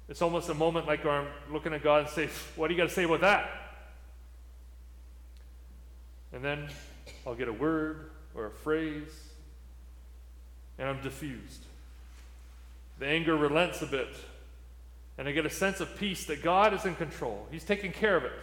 it's 0.07 0.21
almost 0.21 0.47
a 0.49 0.53
moment 0.53 0.87
like 0.87 1.05
I'm 1.05 1.27
looking 1.51 1.73
at 1.73 1.83
God 1.83 2.01
and 2.01 2.09
say, 2.09 2.29
What 2.55 2.67
do 2.67 2.75
you 2.75 2.77
got 2.77 2.87
to 2.87 2.95
say 2.95 3.03
about 3.03 3.21
that? 3.21 3.64
And 6.35 6.43
then 6.43 6.67
I'll 7.25 7.33
get 7.33 7.47
a 7.47 7.53
word 7.53 8.11
or 8.35 8.47
a 8.47 8.51
phrase, 8.51 9.09
and 10.77 10.89
I'm 10.89 11.01
diffused. 11.01 11.63
The 12.99 13.07
anger 13.07 13.37
relents 13.37 13.81
a 13.81 13.85
bit, 13.85 14.13
and 15.17 15.29
I 15.29 15.31
get 15.31 15.45
a 15.45 15.49
sense 15.49 15.79
of 15.79 15.97
peace 15.97 16.25
that 16.25 16.43
God 16.43 16.73
is 16.73 16.85
in 16.85 16.95
control. 16.95 17.47
He's 17.51 17.63
taking 17.63 17.93
care 17.93 18.17
of 18.17 18.25
it. 18.25 18.33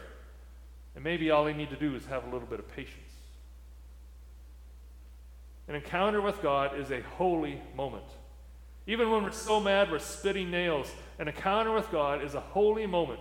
And 0.95 1.05
maybe 1.05 1.31
all 1.31 1.47
I 1.47 1.53
need 1.53 1.69
to 1.69 1.77
do 1.77 1.95
is 1.95 2.07
have 2.07 2.25
a 2.25 2.31
little 2.31 2.49
bit 2.49 2.59
of 2.59 2.75
patience. 2.75 2.97
An 5.69 5.75
encounter 5.75 6.23
with 6.23 6.41
God 6.41 6.79
is 6.79 6.91
a 6.91 7.03
holy 7.03 7.61
moment. 7.77 8.05
Even 8.87 9.11
when 9.11 9.23
we're 9.23 9.33
so 9.33 9.61
mad 9.61 9.91
we're 9.91 9.99
spitting 9.99 10.51
nails, 10.51 10.91
an 11.19 11.29
encounter 11.29 11.73
with 11.73 11.91
God 11.91 12.25
is 12.25 12.35
a 12.35 12.41
holy 12.41 12.87
moment 12.87 13.21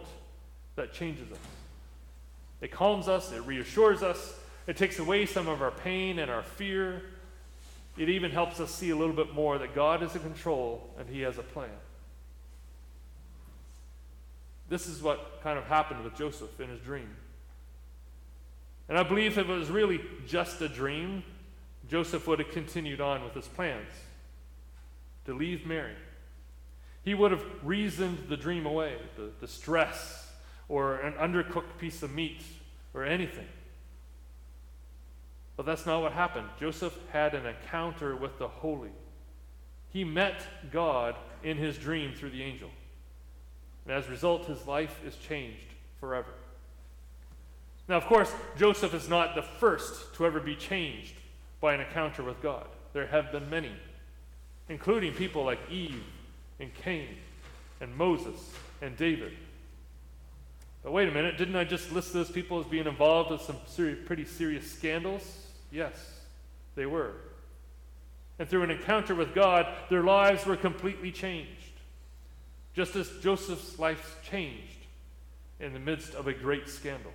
that 0.78 0.94
changes 0.94 1.30
us. 1.30 1.38
It 2.62 2.72
calms 2.72 3.10
us, 3.10 3.34
it 3.34 3.42
reassures 3.42 4.02
us, 4.02 4.38
it 4.68 4.78
takes 4.78 5.00
away 5.00 5.26
some 5.26 5.48
of 5.48 5.62
our 5.62 5.72
pain 5.72 6.20
and 6.20 6.30
our 6.30 6.44
fear. 6.44 7.02
It 7.98 8.10
even 8.10 8.32
helps 8.32 8.60
us 8.60 8.74
see 8.74 8.90
a 8.90 8.96
little 8.96 9.16
bit 9.16 9.34
more 9.34 9.58
that 9.58 9.76
God 9.76 10.04
is 10.04 10.16
in 10.16 10.22
control 10.22 10.90
and 10.98 11.10
He 11.10 11.22
has 11.22 11.38
a 11.38 11.44
plan. 11.44 11.70
This 14.72 14.88
is 14.88 15.04
what 15.04 15.42
kind 15.44 15.60
of 15.60 15.66
happened 15.66 16.02
with 16.06 16.16
Joseph 16.16 16.58
in 16.62 16.70
his 16.70 16.80
dream. 16.80 17.10
And 18.88 18.98
I 18.98 19.04
believe 19.04 19.38
if 19.38 19.50
it 19.50 19.52
was 19.52 19.70
really 19.70 20.00
just 20.26 20.62
a 20.62 20.70
dream, 20.70 21.24
Joseph 21.90 22.26
would 22.26 22.40
have 22.40 22.52
continued 22.52 23.02
on 23.02 23.22
with 23.22 23.34
his 23.34 23.50
plans 23.50 23.92
to 25.26 25.34
leave 25.34 25.66
Mary. 25.66 25.96
He 27.04 27.14
would 27.14 27.32
have 27.32 27.44
reasoned 27.64 28.30
the 28.30 28.38
dream 28.38 28.66
away, 28.66 28.96
the, 29.18 29.32
the 29.42 29.48
stress, 29.48 30.32
or 30.70 31.02
an 31.02 31.14
undercooked 31.14 31.78
piece 31.78 32.02
of 32.02 32.14
meat, 32.14 32.42
or 32.94 33.04
anything. 33.04 33.48
But 35.58 35.66
that's 35.66 35.86
not 35.86 36.02
what 36.02 36.14
happened. 36.14 36.48
Joseph 36.60 36.98
had 37.12 37.34
an 37.34 37.46
encounter 37.46 38.16
with 38.16 38.38
the 38.40 38.48
holy. 38.48 38.92
He 39.90 40.04
met 40.04 40.42
God 40.72 41.16
in 41.44 41.58
his 41.58 41.78
dream 41.78 42.14
through 42.14 42.32
the 42.32 42.44
angel. 42.44 42.70
And 43.86 43.94
as 43.94 44.08
a 44.08 44.12
result, 44.12 44.46
his 44.46 44.66
life 44.66 45.02
is 45.06 45.16
changed 45.18 45.66
forever. 46.00 46.32
Now, 47.88 47.98
of 47.98 48.06
course, 48.06 48.34
Joseph 48.58 48.94
is 48.94 49.10
not 49.10 49.36
the 49.36 49.42
first 49.42 50.14
to 50.16 50.26
ever 50.26 50.40
be 50.40 50.56
changed 50.56 51.16
by 51.60 51.74
an 51.74 51.82
encounter 51.82 52.24
with 52.24 52.42
God. 52.42 52.68
There 52.94 53.08
have 53.08 53.32
been 53.32 53.50
many, 53.50 53.72
including 54.70 55.14
people 55.14 55.44
like 55.44 55.60
Eve 55.70 56.04
and 56.60 56.74
Cain 56.74 57.18
and 57.82 57.96
Moses 57.96 58.52
and 58.82 58.96
David. 58.96 59.34
But 60.84 60.92
wait 60.94 61.08
a 61.08 61.12
minute, 61.12 61.38
didn't 61.38 61.56
I 61.56 61.64
just 61.64 61.92
list 61.92 62.14
those 62.14 62.32
people 62.32 62.60
as 62.60 62.66
being 62.66 62.88
involved 62.88 63.32
with 63.32 63.42
some 63.42 63.58
seri- 63.68 63.96
pretty 63.96 64.26
serious 64.26 64.72
scandals? 64.72 65.48
Yes, 65.72 65.94
they 66.76 66.86
were. 66.86 67.14
And 68.40 68.50
through 68.50 68.64
an 68.64 68.72
encounter 68.72 69.14
with 69.14 69.36
God, 69.36 69.68
their 69.90 70.04
lives 70.04 70.46
were 70.46 70.58
completely 70.58 71.12
changed 71.12 71.62
just 72.74 72.96
as 72.96 73.10
Joseph's 73.22 73.78
life 73.80 74.20
changed 74.30 74.86
in 75.60 75.74
the 75.74 75.80
midst 75.80 76.14
of 76.14 76.28
a 76.28 76.34
great 76.34 76.70
scandal. 76.70 77.12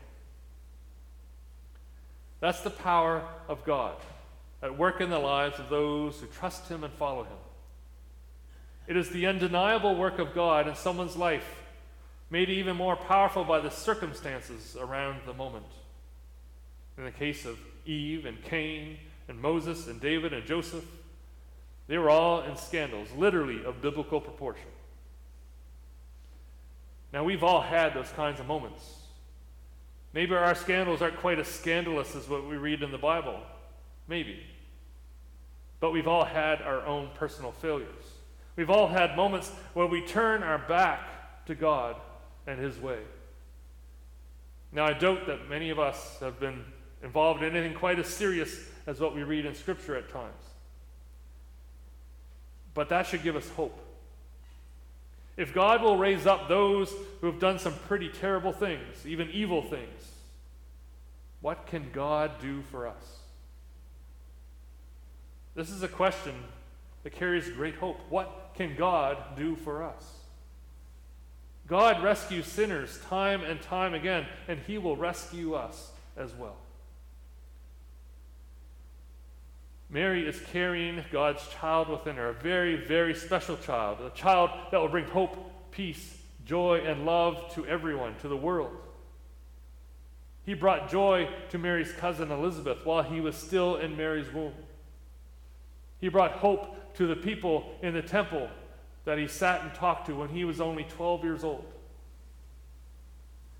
That's 2.40 2.60
the 2.60 2.70
power 2.70 3.26
of 3.48 3.64
God 3.64 3.96
at 4.62 4.76
work 4.76 5.00
in 5.00 5.10
the 5.10 5.18
lives 5.18 5.58
of 5.58 5.68
those 5.68 6.20
who 6.20 6.26
trust 6.26 6.68
Him 6.68 6.84
and 6.84 6.92
follow 6.94 7.24
Him. 7.24 7.38
It 8.86 8.96
is 8.96 9.08
the 9.10 9.26
undeniable 9.26 9.96
work 9.96 10.18
of 10.18 10.34
God 10.34 10.68
in 10.68 10.74
someone's 10.74 11.16
life, 11.16 11.62
made 12.30 12.50
even 12.50 12.76
more 12.76 12.96
powerful 12.96 13.44
by 13.44 13.60
the 13.60 13.70
circumstances 13.70 14.76
around 14.78 15.20
the 15.26 15.34
moment. 15.34 15.66
In 16.98 17.04
the 17.04 17.10
case 17.10 17.44
of 17.44 17.58
Eve 17.84 18.26
and 18.26 18.42
Cain 18.42 18.96
and 19.28 19.40
Moses 19.40 19.86
and 19.86 20.00
David 20.00 20.32
and 20.32 20.44
Joseph, 20.44 20.84
they 21.88 21.98
were 21.98 22.10
all 22.10 22.42
in 22.42 22.56
scandals, 22.56 23.08
literally 23.16 23.64
of 23.64 23.80
biblical 23.80 24.20
proportion. 24.20 24.66
Now, 27.12 27.22
we've 27.22 27.44
all 27.44 27.60
had 27.60 27.94
those 27.94 28.10
kinds 28.10 28.40
of 28.40 28.46
moments. 28.46 28.82
Maybe 30.12 30.34
our 30.34 30.54
scandals 30.54 31.02
aren't 31.02 31.18
quite 31.18 31.38
as 31.38 31.46
scandalous 31.46 32.16
as 32.16 32.28
what 32.28 32.48
we 32.48 32.56
read 32.56 32.82
in 32.82 32.90
the 32.90 32.98
Bible. 32.98 33.38
Maybe. 34.08 34.42
But 35.78 35.92
we've 35.92 36.08
all 36.08 36.24
had 36.24 36.62
our 36.62 36.84
own 36.84 37.10
personal 37.14 37.52
failures. 37.52 37.88
We've 38.56 38.70
all 38.70 38.88
had 38.88 39.14
moments 39.14 39.50
where 39.74 39.86
we 39.86 40.00
turn 40.00 40.42
our 40.42 40.58
back 40.58 41.46
to 41.46 41.54
God 41.54 41.96
and 42.46 42.58
His 42.58 42.78
way. 42.78 42.98
Now, 44.72 44.84
I 44.84 44.92
doubt 44.92 45.26
that 45.26 45.48
many 45.48 45.70
of 45.70 45.78
us 45.78 46.18
have 46.20 46.38
been 46.38 46.64
involved 47.02 47.42
in 47.42 47.56
anything 47.56 47.76
quite 47.76 47.98
as 47.98 48.08
serious 48.08 48.58
as 48.86 49.00
what 49.00 49.14
we 49.14 49.22
read 49.22 49.46
in 49.46 49.54
Scripture 49.54 49.96
at 49.96 50.10
times. 50.10 50.32
But 52.74 52.88
that 52.90 53.06
should 53.06 53.22
give 53.22 53.36
us 53.36 53.48
hope. 53.50 53.78
If 55.36 55.52
God 55.52 55.82
will 55.82 55.96
raise 55.96 56.26
up 56.26 56.48
those 56.48 56.92
who 57.20 57.26
have 57.26 57.38
done 57.38 57.58
some 57.58 57.74
pretty 57.86 58.08
terrible 58.08 58.52
things, 58.52 59.06
even 59.06 59.30
evil 59.30 59.62
things, 59.62 60.12
what 61.40 61.66
can 61.66 61.90
God 61.92 62.32
do 62.40 62.62
for 62.70 62.86
us? 62.86 63.18
This 65.54 65.70
is 65.70 65.82
a 65.82 65.88
question 65.88 66.34
that 67.02 67.10
carries 67.10 67.48
great 67.50 67.76
hope. 67.76 67.98
What 68.08 68.52
can 68.54 68.76
God 68.76 69.16
do 69.36 69.56
for 69.56 69.82
us? 69.82 70.15
God 71.66 72.02
rescues 72.02 72.46
sinners 72.46 73.00
time 73.08 73.42
and 73.42 73.60
time 73.60 73.94
again, 73.94 74.26
and 74.46 74.58
He 74.66 74.78
will 74.78 74.96
rescue 74.96 75.54
us 75.54 75.90
as 76.16 76.32
well. 76.34 76.56
Mary 79.88 80.26
is 80.26 80.40
carrying 80.52 81.04
God's 81.12 81.46
child 81.48 81.88
within 81.88 82.16
her, 82.16 82.30
a 82.30 82.34
very, 82.34 82.76
very 82.76 83.14
special 83.14 83.56
child, 83.56 83.98
a 84.00 84.10
child 84.10 84.50
that 84.70 84.80
will 84.80 84.88
bring 84.88 85.06
hope, 85.06 85.70
peace, 85.70 86.18
joy, 86.44 86.80
and 86.84 87.06
love 87.06 87.52
to 87.54 87.66
everyone, 87.66 88.14
to 88.20 88.28
the 88.28 88.36
world. 88.36 88.76
He 90.44 90.54
brought 90.54 90.90
joy 90.90 91.28
to 91.50 91.58
Mary's 91.58 91.92
cousin 91.92 92.30
Elizabeth 92.30 92.78
while 92.84 93.02
he 93.02 93.20
was 93.20 93.36
still 93.36 93.76
in 93.76 93.96
Mary's 93.96 94.32
womb. 94.32 94.54
He 96.00 96.08
brought 96.08 96.32
hope 96.32 96.94
to 96.94 97.06
the 97.06 97.16
people 97.16 97.74
in 97.82 97.94
the 97.94 98.02
temple 98.02 98.48
that 99.06 99.18
he 99.18 99.28
sat 99.28 99.62
and 99.62 99.72
talked 99.72 100.08
to 100.08 100.16
when 100.16 100.28
he 100.28 100.44
was 100.44 100.60
only 100.60 100.84
12 100.84 101.24
years 101.24 101.44
old. 101.44 101.64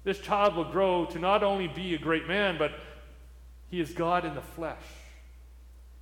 This 0.04 0.18
child 0.18 0.56
will 0.56 0.70
grow 0.70 1.06
to 1.06 1.18
not 1.18 1.42
only 1.42 1.68
be 1.68 1.94
a 1.94 1.98
great 1.98 2.28
man, 2.28 2.58
but 2.58 2.72
he 3.70 3.80
is 3.80 3.92
God 3.92 4.24
in 4.24 4.34
the 4.34 4.42
flesh. 4.42 4.82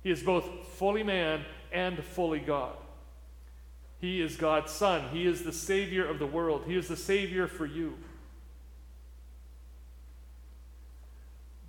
He 0.03 0.11
is 0.11 0.21
both 0.21 0.45
fully 0.77 1.03
man 1.03 1.45
and 1.71 2.03
fully 2.03 2.39
God. 2.39 2.73
He 4.01 4.19
is 4.19 4.35
God's 4.35 4.71
Son. 4.71 5.09
He 5.09 5.25
is 5.25 5.43
the 5.43 5.53
Savior 5.53 6.05
of 6.07 6.19
the 6.19 6.27
world. 6.27 6.63
He 6.67 6.75
is 6.75 6.87
the 6.87 6.97
Savior 6.97 7.47
for 7.47 7.65
you. 7.65 7.97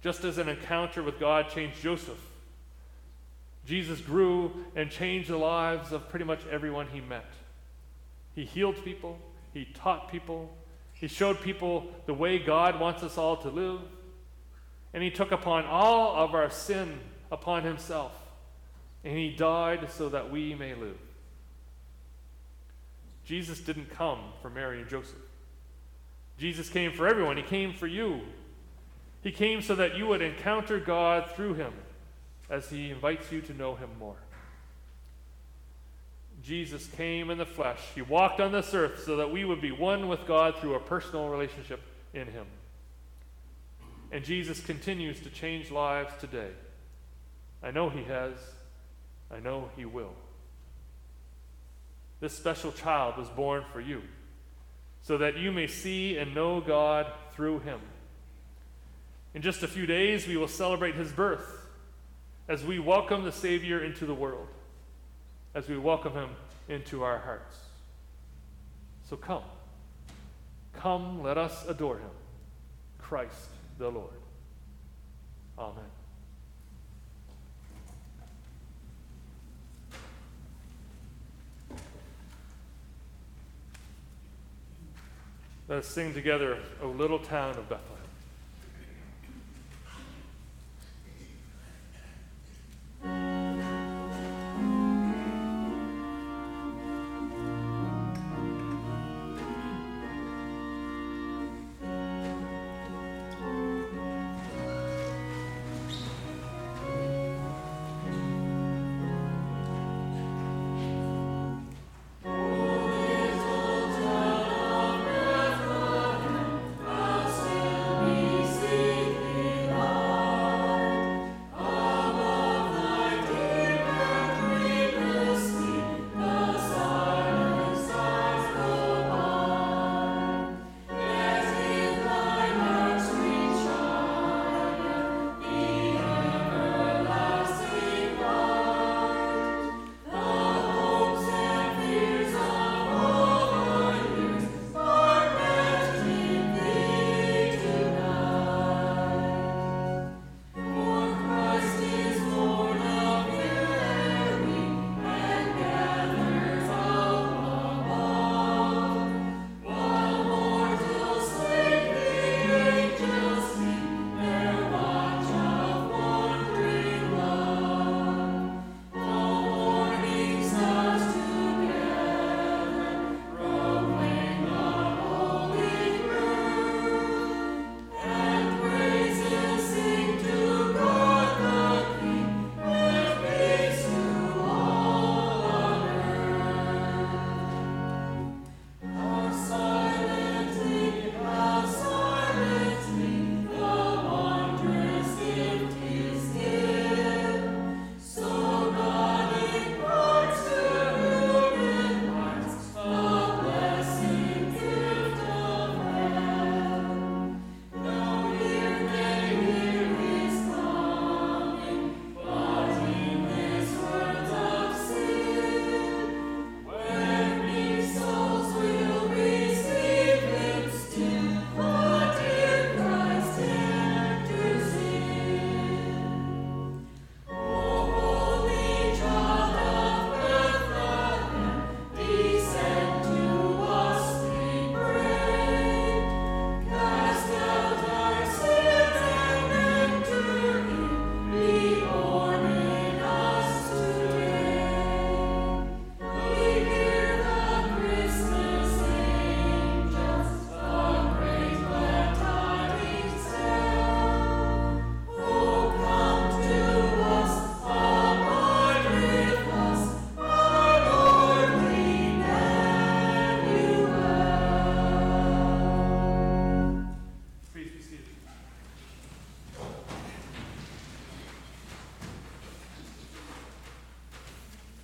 Just 0.02 0.24
as 0.24 0.38
an 0.38 0.48
encounter 0.48 1.02
with 1.02 1.20
God 1.20 1.50
changed 1.50 1.82
Joseph, 1.82 2.20
Jesus 3.66 4.00
grew 4.00 4.64
and 4.74 4.90
changed 4.90 5.28
the 5.28 5.36
lives 5.36 5.92
of 5.92 6.08
pretty 6.08 6.24
much 6.24 6.40
everyone 6.50 6.86
he 6.92 7.00
met. 7.00 7.26
He 8.37 8.44
healed 8.44 8.85
people, 8.85 9.18
he 9.53 9.64
taught 9.64 10.12
people, 10.12 10.55
he 10.92 11.09
showed 11.09 11.40
people 11.40 11.87
the 12.05 12.14
way 12.14 12.38
God 12.38 12.79
wants 12.79 13.03
us 13.03 13.18
all 13.18 13.38
to 13.38 13.49
live, 13.49 13.81
and 14.94 15.03
he 15.03 15.11
took 15.11 15.33
upon 15.33 15.64
all 15.64 16.14
of 16.14 16.35
our 16.35 16.51
sin 16.51 17.01
upon 17.33 17.64
himself, 17.64 18.12
and 19.03 19.16
he 19.16 19.31
died 19.31 19.88
so 19.90 20.11
that 20.11 20.31
we 20.31 20.55
may 20.55 20.75
live. 20.75 20.99
Jesus 23.25 23.59
didn't 23.59 23.90
come 23.90 24.20
for 24.42 24.51
Mary 24.51 24.81
and 24.81 24.88
Joseph. 24.88 25.16
Jesus 26.38 26.68
came 26.68 26.92
for 26.92 27.09
everyone. 27.09 27.37
He 27.38 27.42
came 27.42 27.72
for 27.72 27.87
you. 27.87 28.20
He 29.22 29.33
came 29.33 29.62
so 29.62 29.75
that 29.75 29.96
you 29.96 30.07
would 30.07 30.22
encounter 30.22 30.79
God 30.79 31.31
through 31.35 31.55
him 31.55 31.72
as 32.49 32.68
he 32.68 32.90
invites 32.90 33.33
you 33.33 33.40
to 33.40 33.55
know 33.55 33.75
him 33.75 33.88
more. 33.99 34.16
Jesus 36.46 36.87
came 36.96 37.30
in 37.30 37.38
the 37.38 37.46
flesh. 37.46 37.80
He 37.94 38.02
walked 38.02 38.40
on 38.40 38.52
this 38.52 38.72
earth 38.72 39.02
so 39.04 39.16
that 39.16 39.32
we 39.32 39.44
would 39.44 39.61
be 39.61 39.72
one 39.72 40.06
with 40.06 40.26
God 40.26 40.54
through 40.56 40.74
a 40.74 40.80
personal 40.80 41.28
relationship 41.28 41.80
in 42.14 42.28
him. 42.28 42.46
And 44.12 44.24
Jesus 44.24 44.61
continues 44.61 45.18
to 45.20 45.30
change 45.30 45.72
lives 45.72 46.12
today. 46.20 46.50
I 47.64 47.72
know 47.72 47.90
he 47.90 48.04
has. 48.04 48.32
I 49.28 49.40
know 49.40 49.70
he 49.76 49.85
will. 49.85 50.12
This 52.20 52.32
special 52.32 52.70
child 52.70 53.16
was 53.16 53.28
born 53.28 53.64
for 53.72 53.80
you 53.80 54.02
so 55.02 55.18
that 55.18 55.37
you 55.37 55.50
may 55.50 55.66
see 55.66 56.16
and 56.16 56.32
know 56.32 56.61
God 56.61 57.06
through 57.35 57.59
him. 57.61 57.80
In 59.35 59.42
just 59.42 59.64
a 59.64 59.68
few 59.68 59.85
days, 59.85 60.28
we 60.28 60.37
will 60.37 60.48
celebrate 60.48 60.94
his 60.94 61.11
birth 61.11 61.66
as 62.48 62.64
we 62.64 62.78
welcome 62.78 63.24
the 63.24 63.32
Savior 63.32 63.82
into 63.82 64.06
the 64.06 64.14
world, 64.14 64.46
as 65.57 65.69
we 65.69 65.79
welcome 65.79 66.12
him 66.12 66.29
into 66.69 67.03
our 67.03 67.19
hearts. 67.19 67.57
So 69.09 69.16
come. 69.16 69.42
Come, 70.75 71.23
let 71.23 71.38
us 71.38 71.64
adore 71.66 71.97
him, 71.97 72.11
Christ 72.99 73.49
the 73.79 73.88
Lord. 73.88 74.12
Amen. 75.59 75.83
Let 85.69 85.79
us 85.79 85.87
sing 85.87 86.12
together, 86.12 86.59
O 86.83 86.88
little 86.88 87.19
town 87.19 87.57
of 87.57 87.66
Bethlehem. 87.71 87.95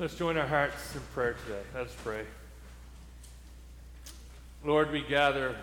Let's 0.03 0.17
join 0.17 0.37
our 0.37 0.49
hearts 0.49 0.97
in 0.97 1.01
prayer 1.15 1.37
today. 1.47 1.63
Let's 1.73 1.95
pray. 1.95 2.25
Lord, 4.65 4.91
we 4.91 5.01
gather 5.01 5.55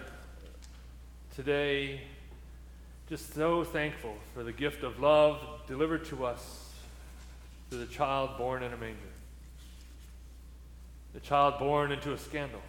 today 1.36 1.99
just 3.10 3.34
so 3.34 3.65
thankful 3.65 4.15
for 4.34 4.43
the 4.43 4.54
gift 4.54 4.84
of 4.84 5.02
love 5.02 5.41
delivered 5.67 6.06
to 6.06 6.25
us 6.25 6.71
through 7.69 7.80
the 7.80 7.91
child 7.91 8.38
born 8.38 8.63
in 8.63 8.71
a 8.71 8.78
manger, 8.78 9.12
the 11.13 11.19
child 11.19 11.60
born 11.60 11.91
into 11.91 12.13
a 12.13 12.17
scandal, 12.17 12.62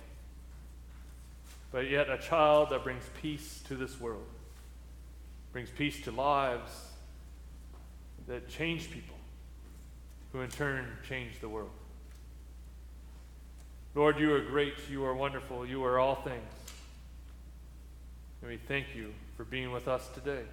but 1.71 1.89
yet 1.89 2.11
a 2.11 2.19
child 2.19 2.71
that 2.71 2.83
brings 2.83 3.05
peace 3.23 3.63
to 3.69 3.77
this 3.77 4.01
world, 4.01 4.27
brings 5.53 5.71
peace 5.71 6.03
to 6.03 6.11
lives 6.11 6.87
that 8.27 8.49
change 8.49 8.91
people 8.91 9.20
who 10.33 10.41
in 10.41 10.51
turn 10.51 10.87
changed 11.09 11.41
the 11.41 11.49
world. 11.49 11.71
Lord, 13.95 14.19
you 14.19 14.33
are 14.35 14.41
great, 14.41 14.75
you 14.89 15.05
are 15.05 15.15
wonderful, 15.15 15.67
you 15.67 15.83
are 15.85 15.99
all 15.99 16.17
things. 16.17 16.55
And 18.41 18.51
we 18.51 18.57
thank 18.57 18.95
you 18.95 19.13
for 19.37 19.45
being 19.45 19.73
with 19.73 19.89
us 19.89 20.09
today 20.15 20.45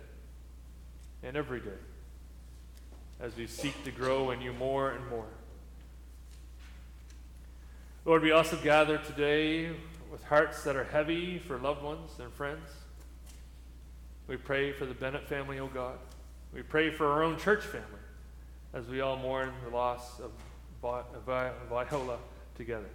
and 1.23 1.37
every 1.37 1.59
day 1.59 1.69
as 3.19 3.35
we 3.35 3.47
seek 3.47 3.83
to 3.83 3.91
grow 3.91 4.31
in 4.31 4.41
you 4.41 4.53
more 4.53 4.91
and 4.91 5.07
more. 5.07 5.27
Lord, 8.05 8.23
we 8.23 8.31
also 8.31 8.57
gather 8.57 8.97
today 8.97 9.69
with 10.11 10.23
hearts 10.23 10.63
that 10.63 10.75
are 10.75 10.85
heavy 10.85 11.37
for 11.37 11.57
loved 11.57 11.83
ones 11.83 12.11
and 12.19 12.31
friends. 12.33 12.69
We 14.27 14.37
pray 14.37 14.71
for 14.71 14.85
the 14.85 14.93
Bennett 14.93 15.27
family, 15.27 15.59
O 15.59 15.65
oh 15.65 15.67
God. 15.67 15.97
We 16.53 16.61
pray 16.61 16.89
for 16.89 17.07
our 17.07 17.23
own 17.23 17.37
church 17.37 17.63
family 17.63 17.96
as 18.73 18.87
we 18.87 19.01
all 19.01 19.17
mourn 19.17 19.51
the 19.63 19.75
loss 19.75 20.19
of 20.19 20.31
Viola 20.81 22.17
together. 22.55 22.89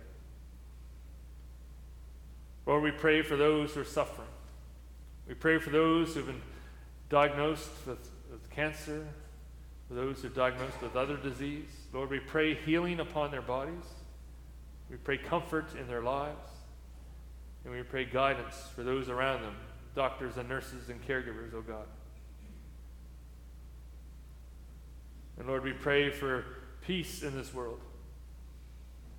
Lord, 2.67 2.83
we 2.83 2.91
pray 2.93 3.23
for 3.23 3.37
those 3.37 3.73
who 3.73 3.81
are 3.81 3.85
suffering. 3.85 4.29
We 5.27 5.35
pray 5.35 5.59
for 5.59 5.71
those 5.71 6.15
who 6.15 6.21
have 6.21 6.27
been 6.27 6.43
diagnosed 7.09 7.71
with, 7.87 8.11
with 8.31 8.49
cancer, 8.51 9.07
for 9.89 9.95
those 9.95 10.23
who 10.23 10.29
are 10.29 10.31
diagnosed 10.31 10.81
with 10.81 10.95
other 10.97 11.17
disease. 11.17 11.69
Lord, 11.93 12.11
we 12.11 12.21
pray 12.21 12.55
healing 12.55 13.01
upon 13.01 13.31
their 13.31 13.43
bodies. 13.43 13.85
We 14.91 14.97
pray 14.97 15.19
comfort 15.19 15.75
in 15.79 15.89
their 15.89 16.03
lives. 16.03 16.51
And 17.65 17.75
we 17.75 17.83
pray 17.83 18.05
guidance 18.05 18.57
for 18.75 18.83
those 18.83 19.09
around 19.09 19.43
them, 19.43 19.55
doctors 19.95 20.37
and 20.37 20.49
nurses 20.49 20.89
and 20.89 21.05
caregivers, 21.07 21.55
oh 21.55 21.63
God. 21.63 21.87
And 25.39 25.49
Lord, 25.49 25.65
we 25.65 25.73
pray 25.73 26.11
for 26.11 26.45
peace 26.87 27.23
in 27.23 27.35
this 27.37 27.53
world. 27.55 27.81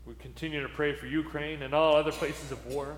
We 0.06 0.16
continue 0.16 0.62
to 0.62 0.70
pray 0.70 0.94
for 0.94 1.08
Ukraine 1.08 1.62
and 1.62 1.74
all 1.74 1.96
other 1.96 2.12
places 2.12 2.52
of 2.52 2.66
war. 2.68 2.98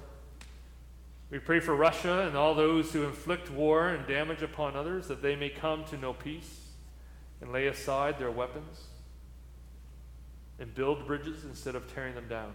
We 1.30 1.40
pray 1.40 1.60
for 1.60 1.76
Russia 1.76 2.28
and 2.28 2.36
all 2.36 2.54
those 2.54 2.92
who 2.94 3.04
inflict 3.04 3.52
war 3.52 3.90
and 3.90 4.08
damage 4.08 4.42
upon 4.42 4.76
others 4.76 5.08
that 5.08 5.22
they 5.22 5.36
may 5.36 5.50
come 5.50 5.84
to 5.86 5.98
know 5.98 6.14
peace 6.14 6.60
and 7.42 7.52
lay 7.52 7.68
aside 7.68 8.20
their 8.20 8.32
weapons 8.32 8.84
and 10.60 10.74
build 10.74 11.06
bridges 11.06 11.44
instead 11.44 11.76
of 11.76 11.94
tearing 11.94 12.16
them 12.16 12.28
down. 12.28 12.54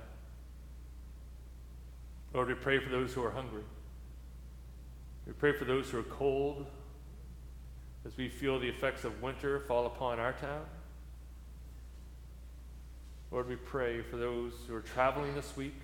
Lord, 2.33 2.49
we 2.49 2.55
pray 2.55 2.79
for 2.79 2.91
those 2.91 3.13
who 3.13 3.25
are 3.25 3.31
hungry. 3.31 3.63
We 5.27 5.33
pray 5.33 5.53
for 5.53 5.65
those 5.65 5.91
who 5.91 5.99
are 5.99 6.05
cold 6.05 6.67
as 8.07 8.17
we 8.17 8.29
feel 8.29 8.59
the 8.59 8.69
effects 8.69 9.05
of 9.05 9.23
winter 9.23 9.61
fall 9.61 9.87
upon 9.87 10.19
our 10.19 10.33
town. 10.33 10.65
Lord, 13.31 13.49
we 13.49 13.57
pray 13.57 14.03
for 14.03 14.17
those 14.17 14.53
who 14.67 14.75
are 14.75 14.81
traveling 14.81 15.35
this 15.35 15.57
week 15.57 15.77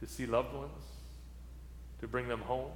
to 0.00 0.06
see 0.06 0.26
loved 0.26 0.52
ones, 0.54 0.82
to 2.00 2.08
bring 2.08 2.28
them 2.28 2.40
home. 2.40 2.72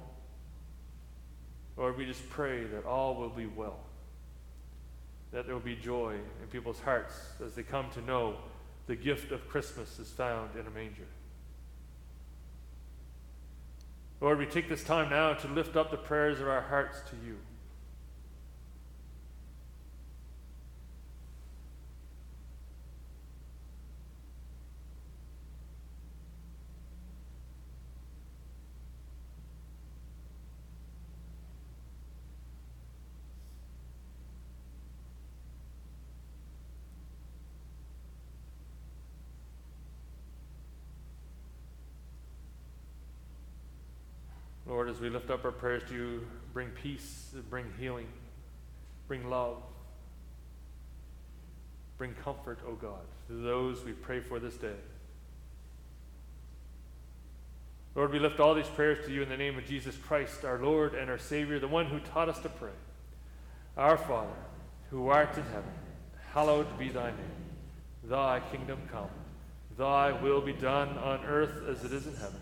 Lord, 1.77 1.97
we 1.97 2.05
just 2.05 2.27
pray 2.29 2.63
that 2.63 2.85
all 2.85 3.15
will 3.15 3.29
be 3.29 3.45
well, 3.45 3.79
that 5.31 5.45
there 5.45 5.53
will 5.53 5.61
be 5.61 5.75
joy 5.75 6.15
in 6.41 6.47
people's 6.51 6.79
hearts 6.79 7.13
as 7.45 7.53
they 7.53 7.63
come 7.63 7.89
to 7.91 8.01
know 8.01 8.35
the 8.87 8.95
gift 8.95 9.31
of 9.31 9.47
Christmas 9.47 9.99
is 9.99 10.09
found 10.09 10.55
in 10.55 10.65
a 10.65 10.71
manger. 10.71 11.07
Lord, 14.19 14.39
we 14.39 14.47
take 14.47 14.67
this 14.67 14.83
time 14.83 15.09
now 15.09 15.33
to 15.33 15.47
lift 15.47 15.75
up 15.75 15.91
the 15.91 15.97
prayers 15.97 16.41
of 16.41 16.47
our 16.47 16.61
hearts 16.61 16.99
to 17.11 17.15
you. 17.25 17.37
As 44.89 44.99
we 44.99 45.09
lift 45.11 45.29
up 45.29 45.45
our 45.45 45.51
prayers 45.51 45.83
to 45.89 45.93
you, 45.93 46.27
bring 46.51 46.69
peace, 46.69 47.35
bring 47.51 47.65
healing, 47.79 48.07
bring 49.07 49.29
love, 49.29 49.57
bring 51.99 52.15
comfort, 52.23 52.57
O 52.67 52.73
God, 52.73 53.05
to 53.27 53.33
those 53.33 53.83
we 53.85 53.91
pray 53.91 54.19
for 54.19 54.39
this 54.39 54.55
day. 54.55 54.73
Lord, 57.93 58.11
we 58.11 58.17
lift 58.17 58.39
all 58.39 58.55
these 58.55 58.67
prayers 58.67 59.05
to 59.05 59.13
you 59.13 59.21
in 59.21 59.29
the 59.29 59.37
name 59.37 59.59
of 59.59 59.67
Jesus 59.67 59.95
Christ, 59.95 60.43
our 60.43 60.57
Lord 60.57 60.95
and 60.95 61.07
our 61.07 61.19
Savior, 61.19 61.59
the 61.59 61.67
one 61.67 61.85
who 61.85 61.99
taught 61.99 62.27
us 62.27 62.39
to 62.39 62.49
pray. 62.49 62.71
Our 63.77 63.97
Father, 63.97 64.29
who 64.89 65.09
art 65.09 65.37
in 65.37 65.43
heaven, 65.43 65.71
hallowed 66.33 66.79
be 66.79 66.89
thy 66.89 67.11
name. 67.11 67.45
Thy 68.05 68.41
kingdom 68.51 68.79
come, 68.91 69.09
thy 69.77 70.13
will 70.19 70.41
be 70.41 70.53
done 70.53 70.97
on 70.97 71.23
earth 71.25 71.61
as 71.67 71.85
it 71.85 71.93
is 71.93 72.07
in 72.07 72.15
heaven. 72.15 72.41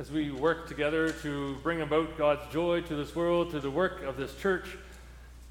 As 0.00 0.10
we 0.10 0.30
work 0.30 0.66
together 0.66 1.10
to 1.10 1.56
bring 1.56 1.82
about 1.82 2.16
God's 2.16 2.50
joy 2.50 2.80
to 2.80 2.96
this 2.96 3.14
world, 3.14 3.50
to 3.50 3.60
the 3.60 3.70
work 3.70 4.02
of 4.02 4.16
this 4.16 4.34
church, 4.36 4.64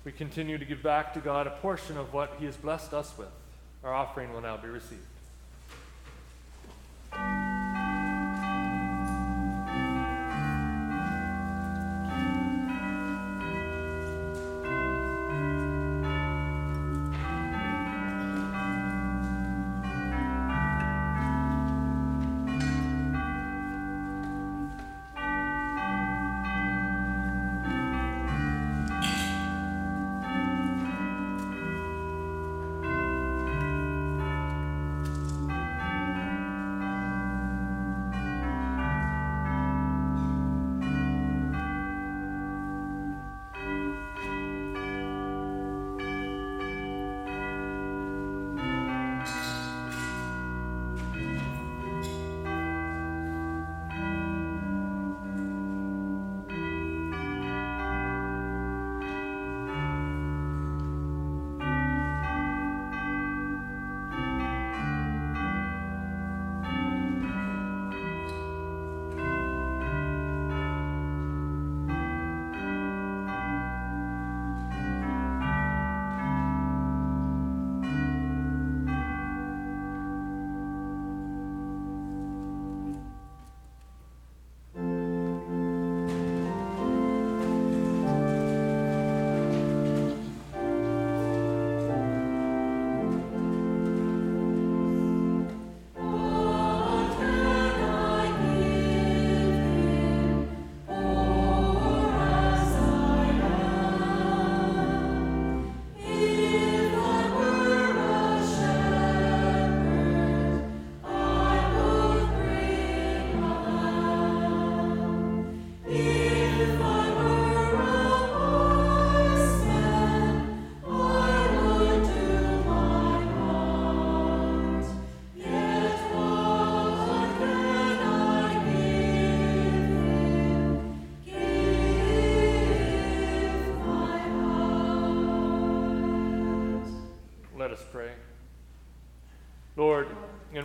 we 0.03 0.11
continue 0.11 0.57
to 0.57 0.65
give 0.65 0.81
back 0.81 1.13
to 1.13 1.19
God 1.19 1.45
a 1.45 1.51
portion 1.51 1.97
of 1.97 2.15
what 2.15 2.33
He 2.39 2.47
has 2.47 2.57
blessed 2.57 2.91
us 2.91 3.15
with. 3.15 3.27
Our 3.83 3.93
offering 3.93 4.33
will 4.33 4.41
now 4.41 4.57
be 4.57 4.67
received. 4.67 5.03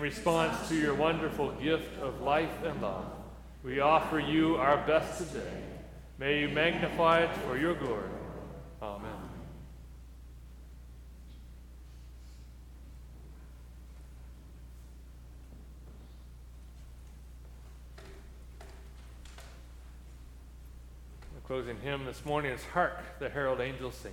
Response 0.05 0.69
to 0.69 0.75
your 0.75 0.93
wonderful 0.93 1.51
gift 1.53 1.99
of 2.03 2.21
life 2.21 2.63
and 2.63 2.83
love, 2.83 3.07
we 3.65 3.81
offer 3.81 4.21
you 4.21 4.57
our 4.57 4.77
best 4.87 5.17
today. 5.17 5.63
May 6.19 6.41
you 6.41 6.51
magnify 6.51 7.21
it 7.21 7.35
for 7.39 7.57
your 7.57 7.75
glory. 7.75 8.11
Amen. 8.83 9.11
The 21.35 21.41
closing 21.47 21.81
hymn 21.81 22.05
this 22.05 22.27
morning 22.27 22.53
is 22.53 22.63
Hark, 22.75 22.99
the 23.21 23.31
Herald 23.31 23.63
Angels 23.63 23.95
Sing. 23.95 24.13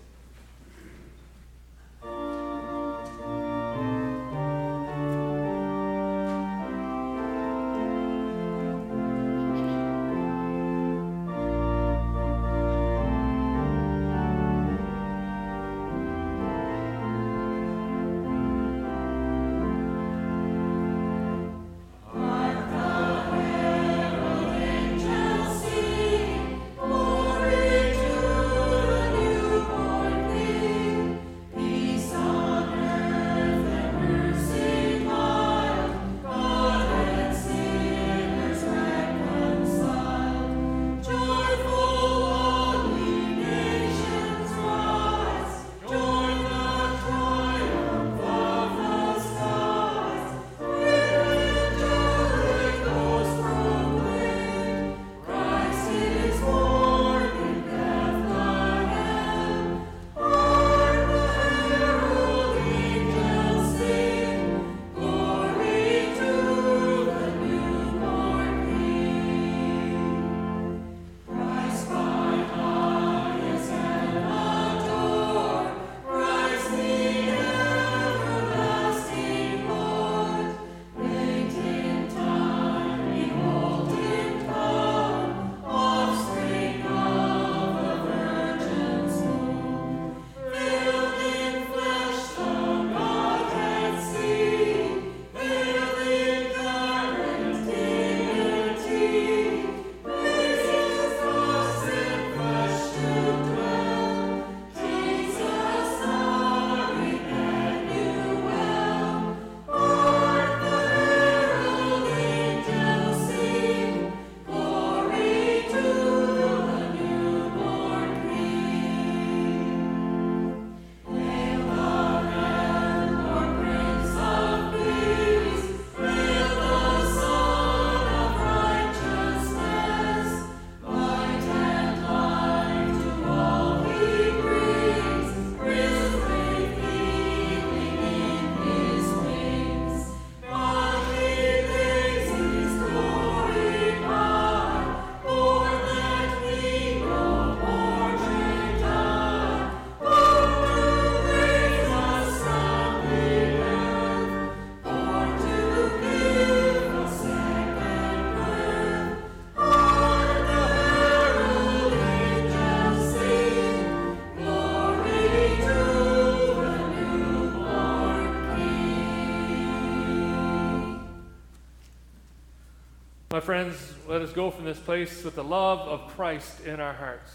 My 173.31 173.39
friends, 173.39 173.93
let 174.09 174.21
us 174.21 174.33
go 174.33 174.51
from 174.51 174.65
this 174.65 174.77
place 174.77 175.23
with 175.23 175.35
the 175.35 175.43
love 175.43 175.79
of 175.87 176.13
Christ 176.15 176.65
in 176.65 176.81
our 176.81 176.91
hearts. 176.91 177.31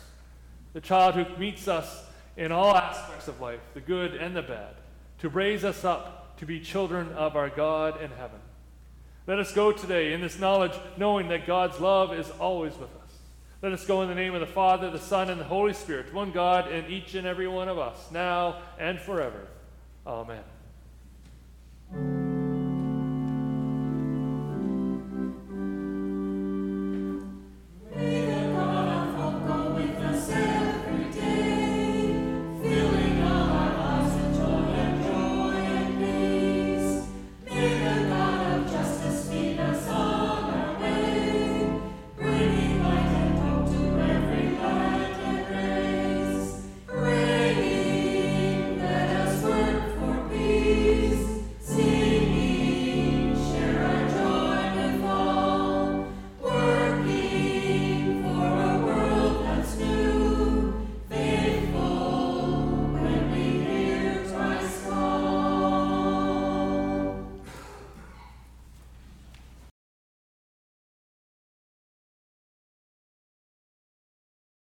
The 0.74 0.80
child 0.82 1.14
who 1.14 1.24
meets 1.38 1.68
us 1.68 2.04
in 2.36 2.52
all 2.52 2.76
aspects 2.76 3.28
of 3.28 3.40
life, 3.40 3.60
the 3.72 3.80
good 3.80 4.14
and 4.14 4.36
the 4.36 4.42
bad, 4.42 4.74
to 5.20 5.30
raise 5.30 5.64
us 5.64 5.86
up 5.86 6.36
to 6.36 6.44
be 6.44 6.60
children 6.60 7.10
of 7.14 7.34
our 7.34 7.48
God 7.48 8.02
in 8.02 8.10
heaven. 8.10 8.40
Let 9.26 9.38
us 9.38 9.54
go 9.54 9.72
today 9.72 10.12
in 10.12 10.20
this 10.20 10.38
knowledge, 10.38 10.74
knowing 10.98 11.28
that 11.28 11.46
God's 11.46 11.80
love 11.80 12.12
is 12.12 12.30
always 12.32 12.74
with 12.74 12.94
us. 13.02 13.12
Let 13.62 13.72
us 13.72 13.86
go 13.86 14.02
in 14.02 14.08
the 14.10 14.14
name 14.14 14.34
of 14.34 14.40
the 14.40 14.46
Father, 14.46 14.90
the 14.90 14.98
Son, 14.98 15.30
and 15.30 15.40
the 15.40 15.44
Holy 15.44 15.72
Spirit, 15.72 16.12
one 16.12 16.30
God 16.30 16.70
in 16.70 16.84
each 16.90 17.14
and 17.14 17.26
every 17.26 17.48
one 17.48 17.70
of 17.70 17.78
us, 17.78 17.96
now 18.12 18.60
and 18.78 19.00
forever. 19.00 19.46
Amen. 20.06 20.44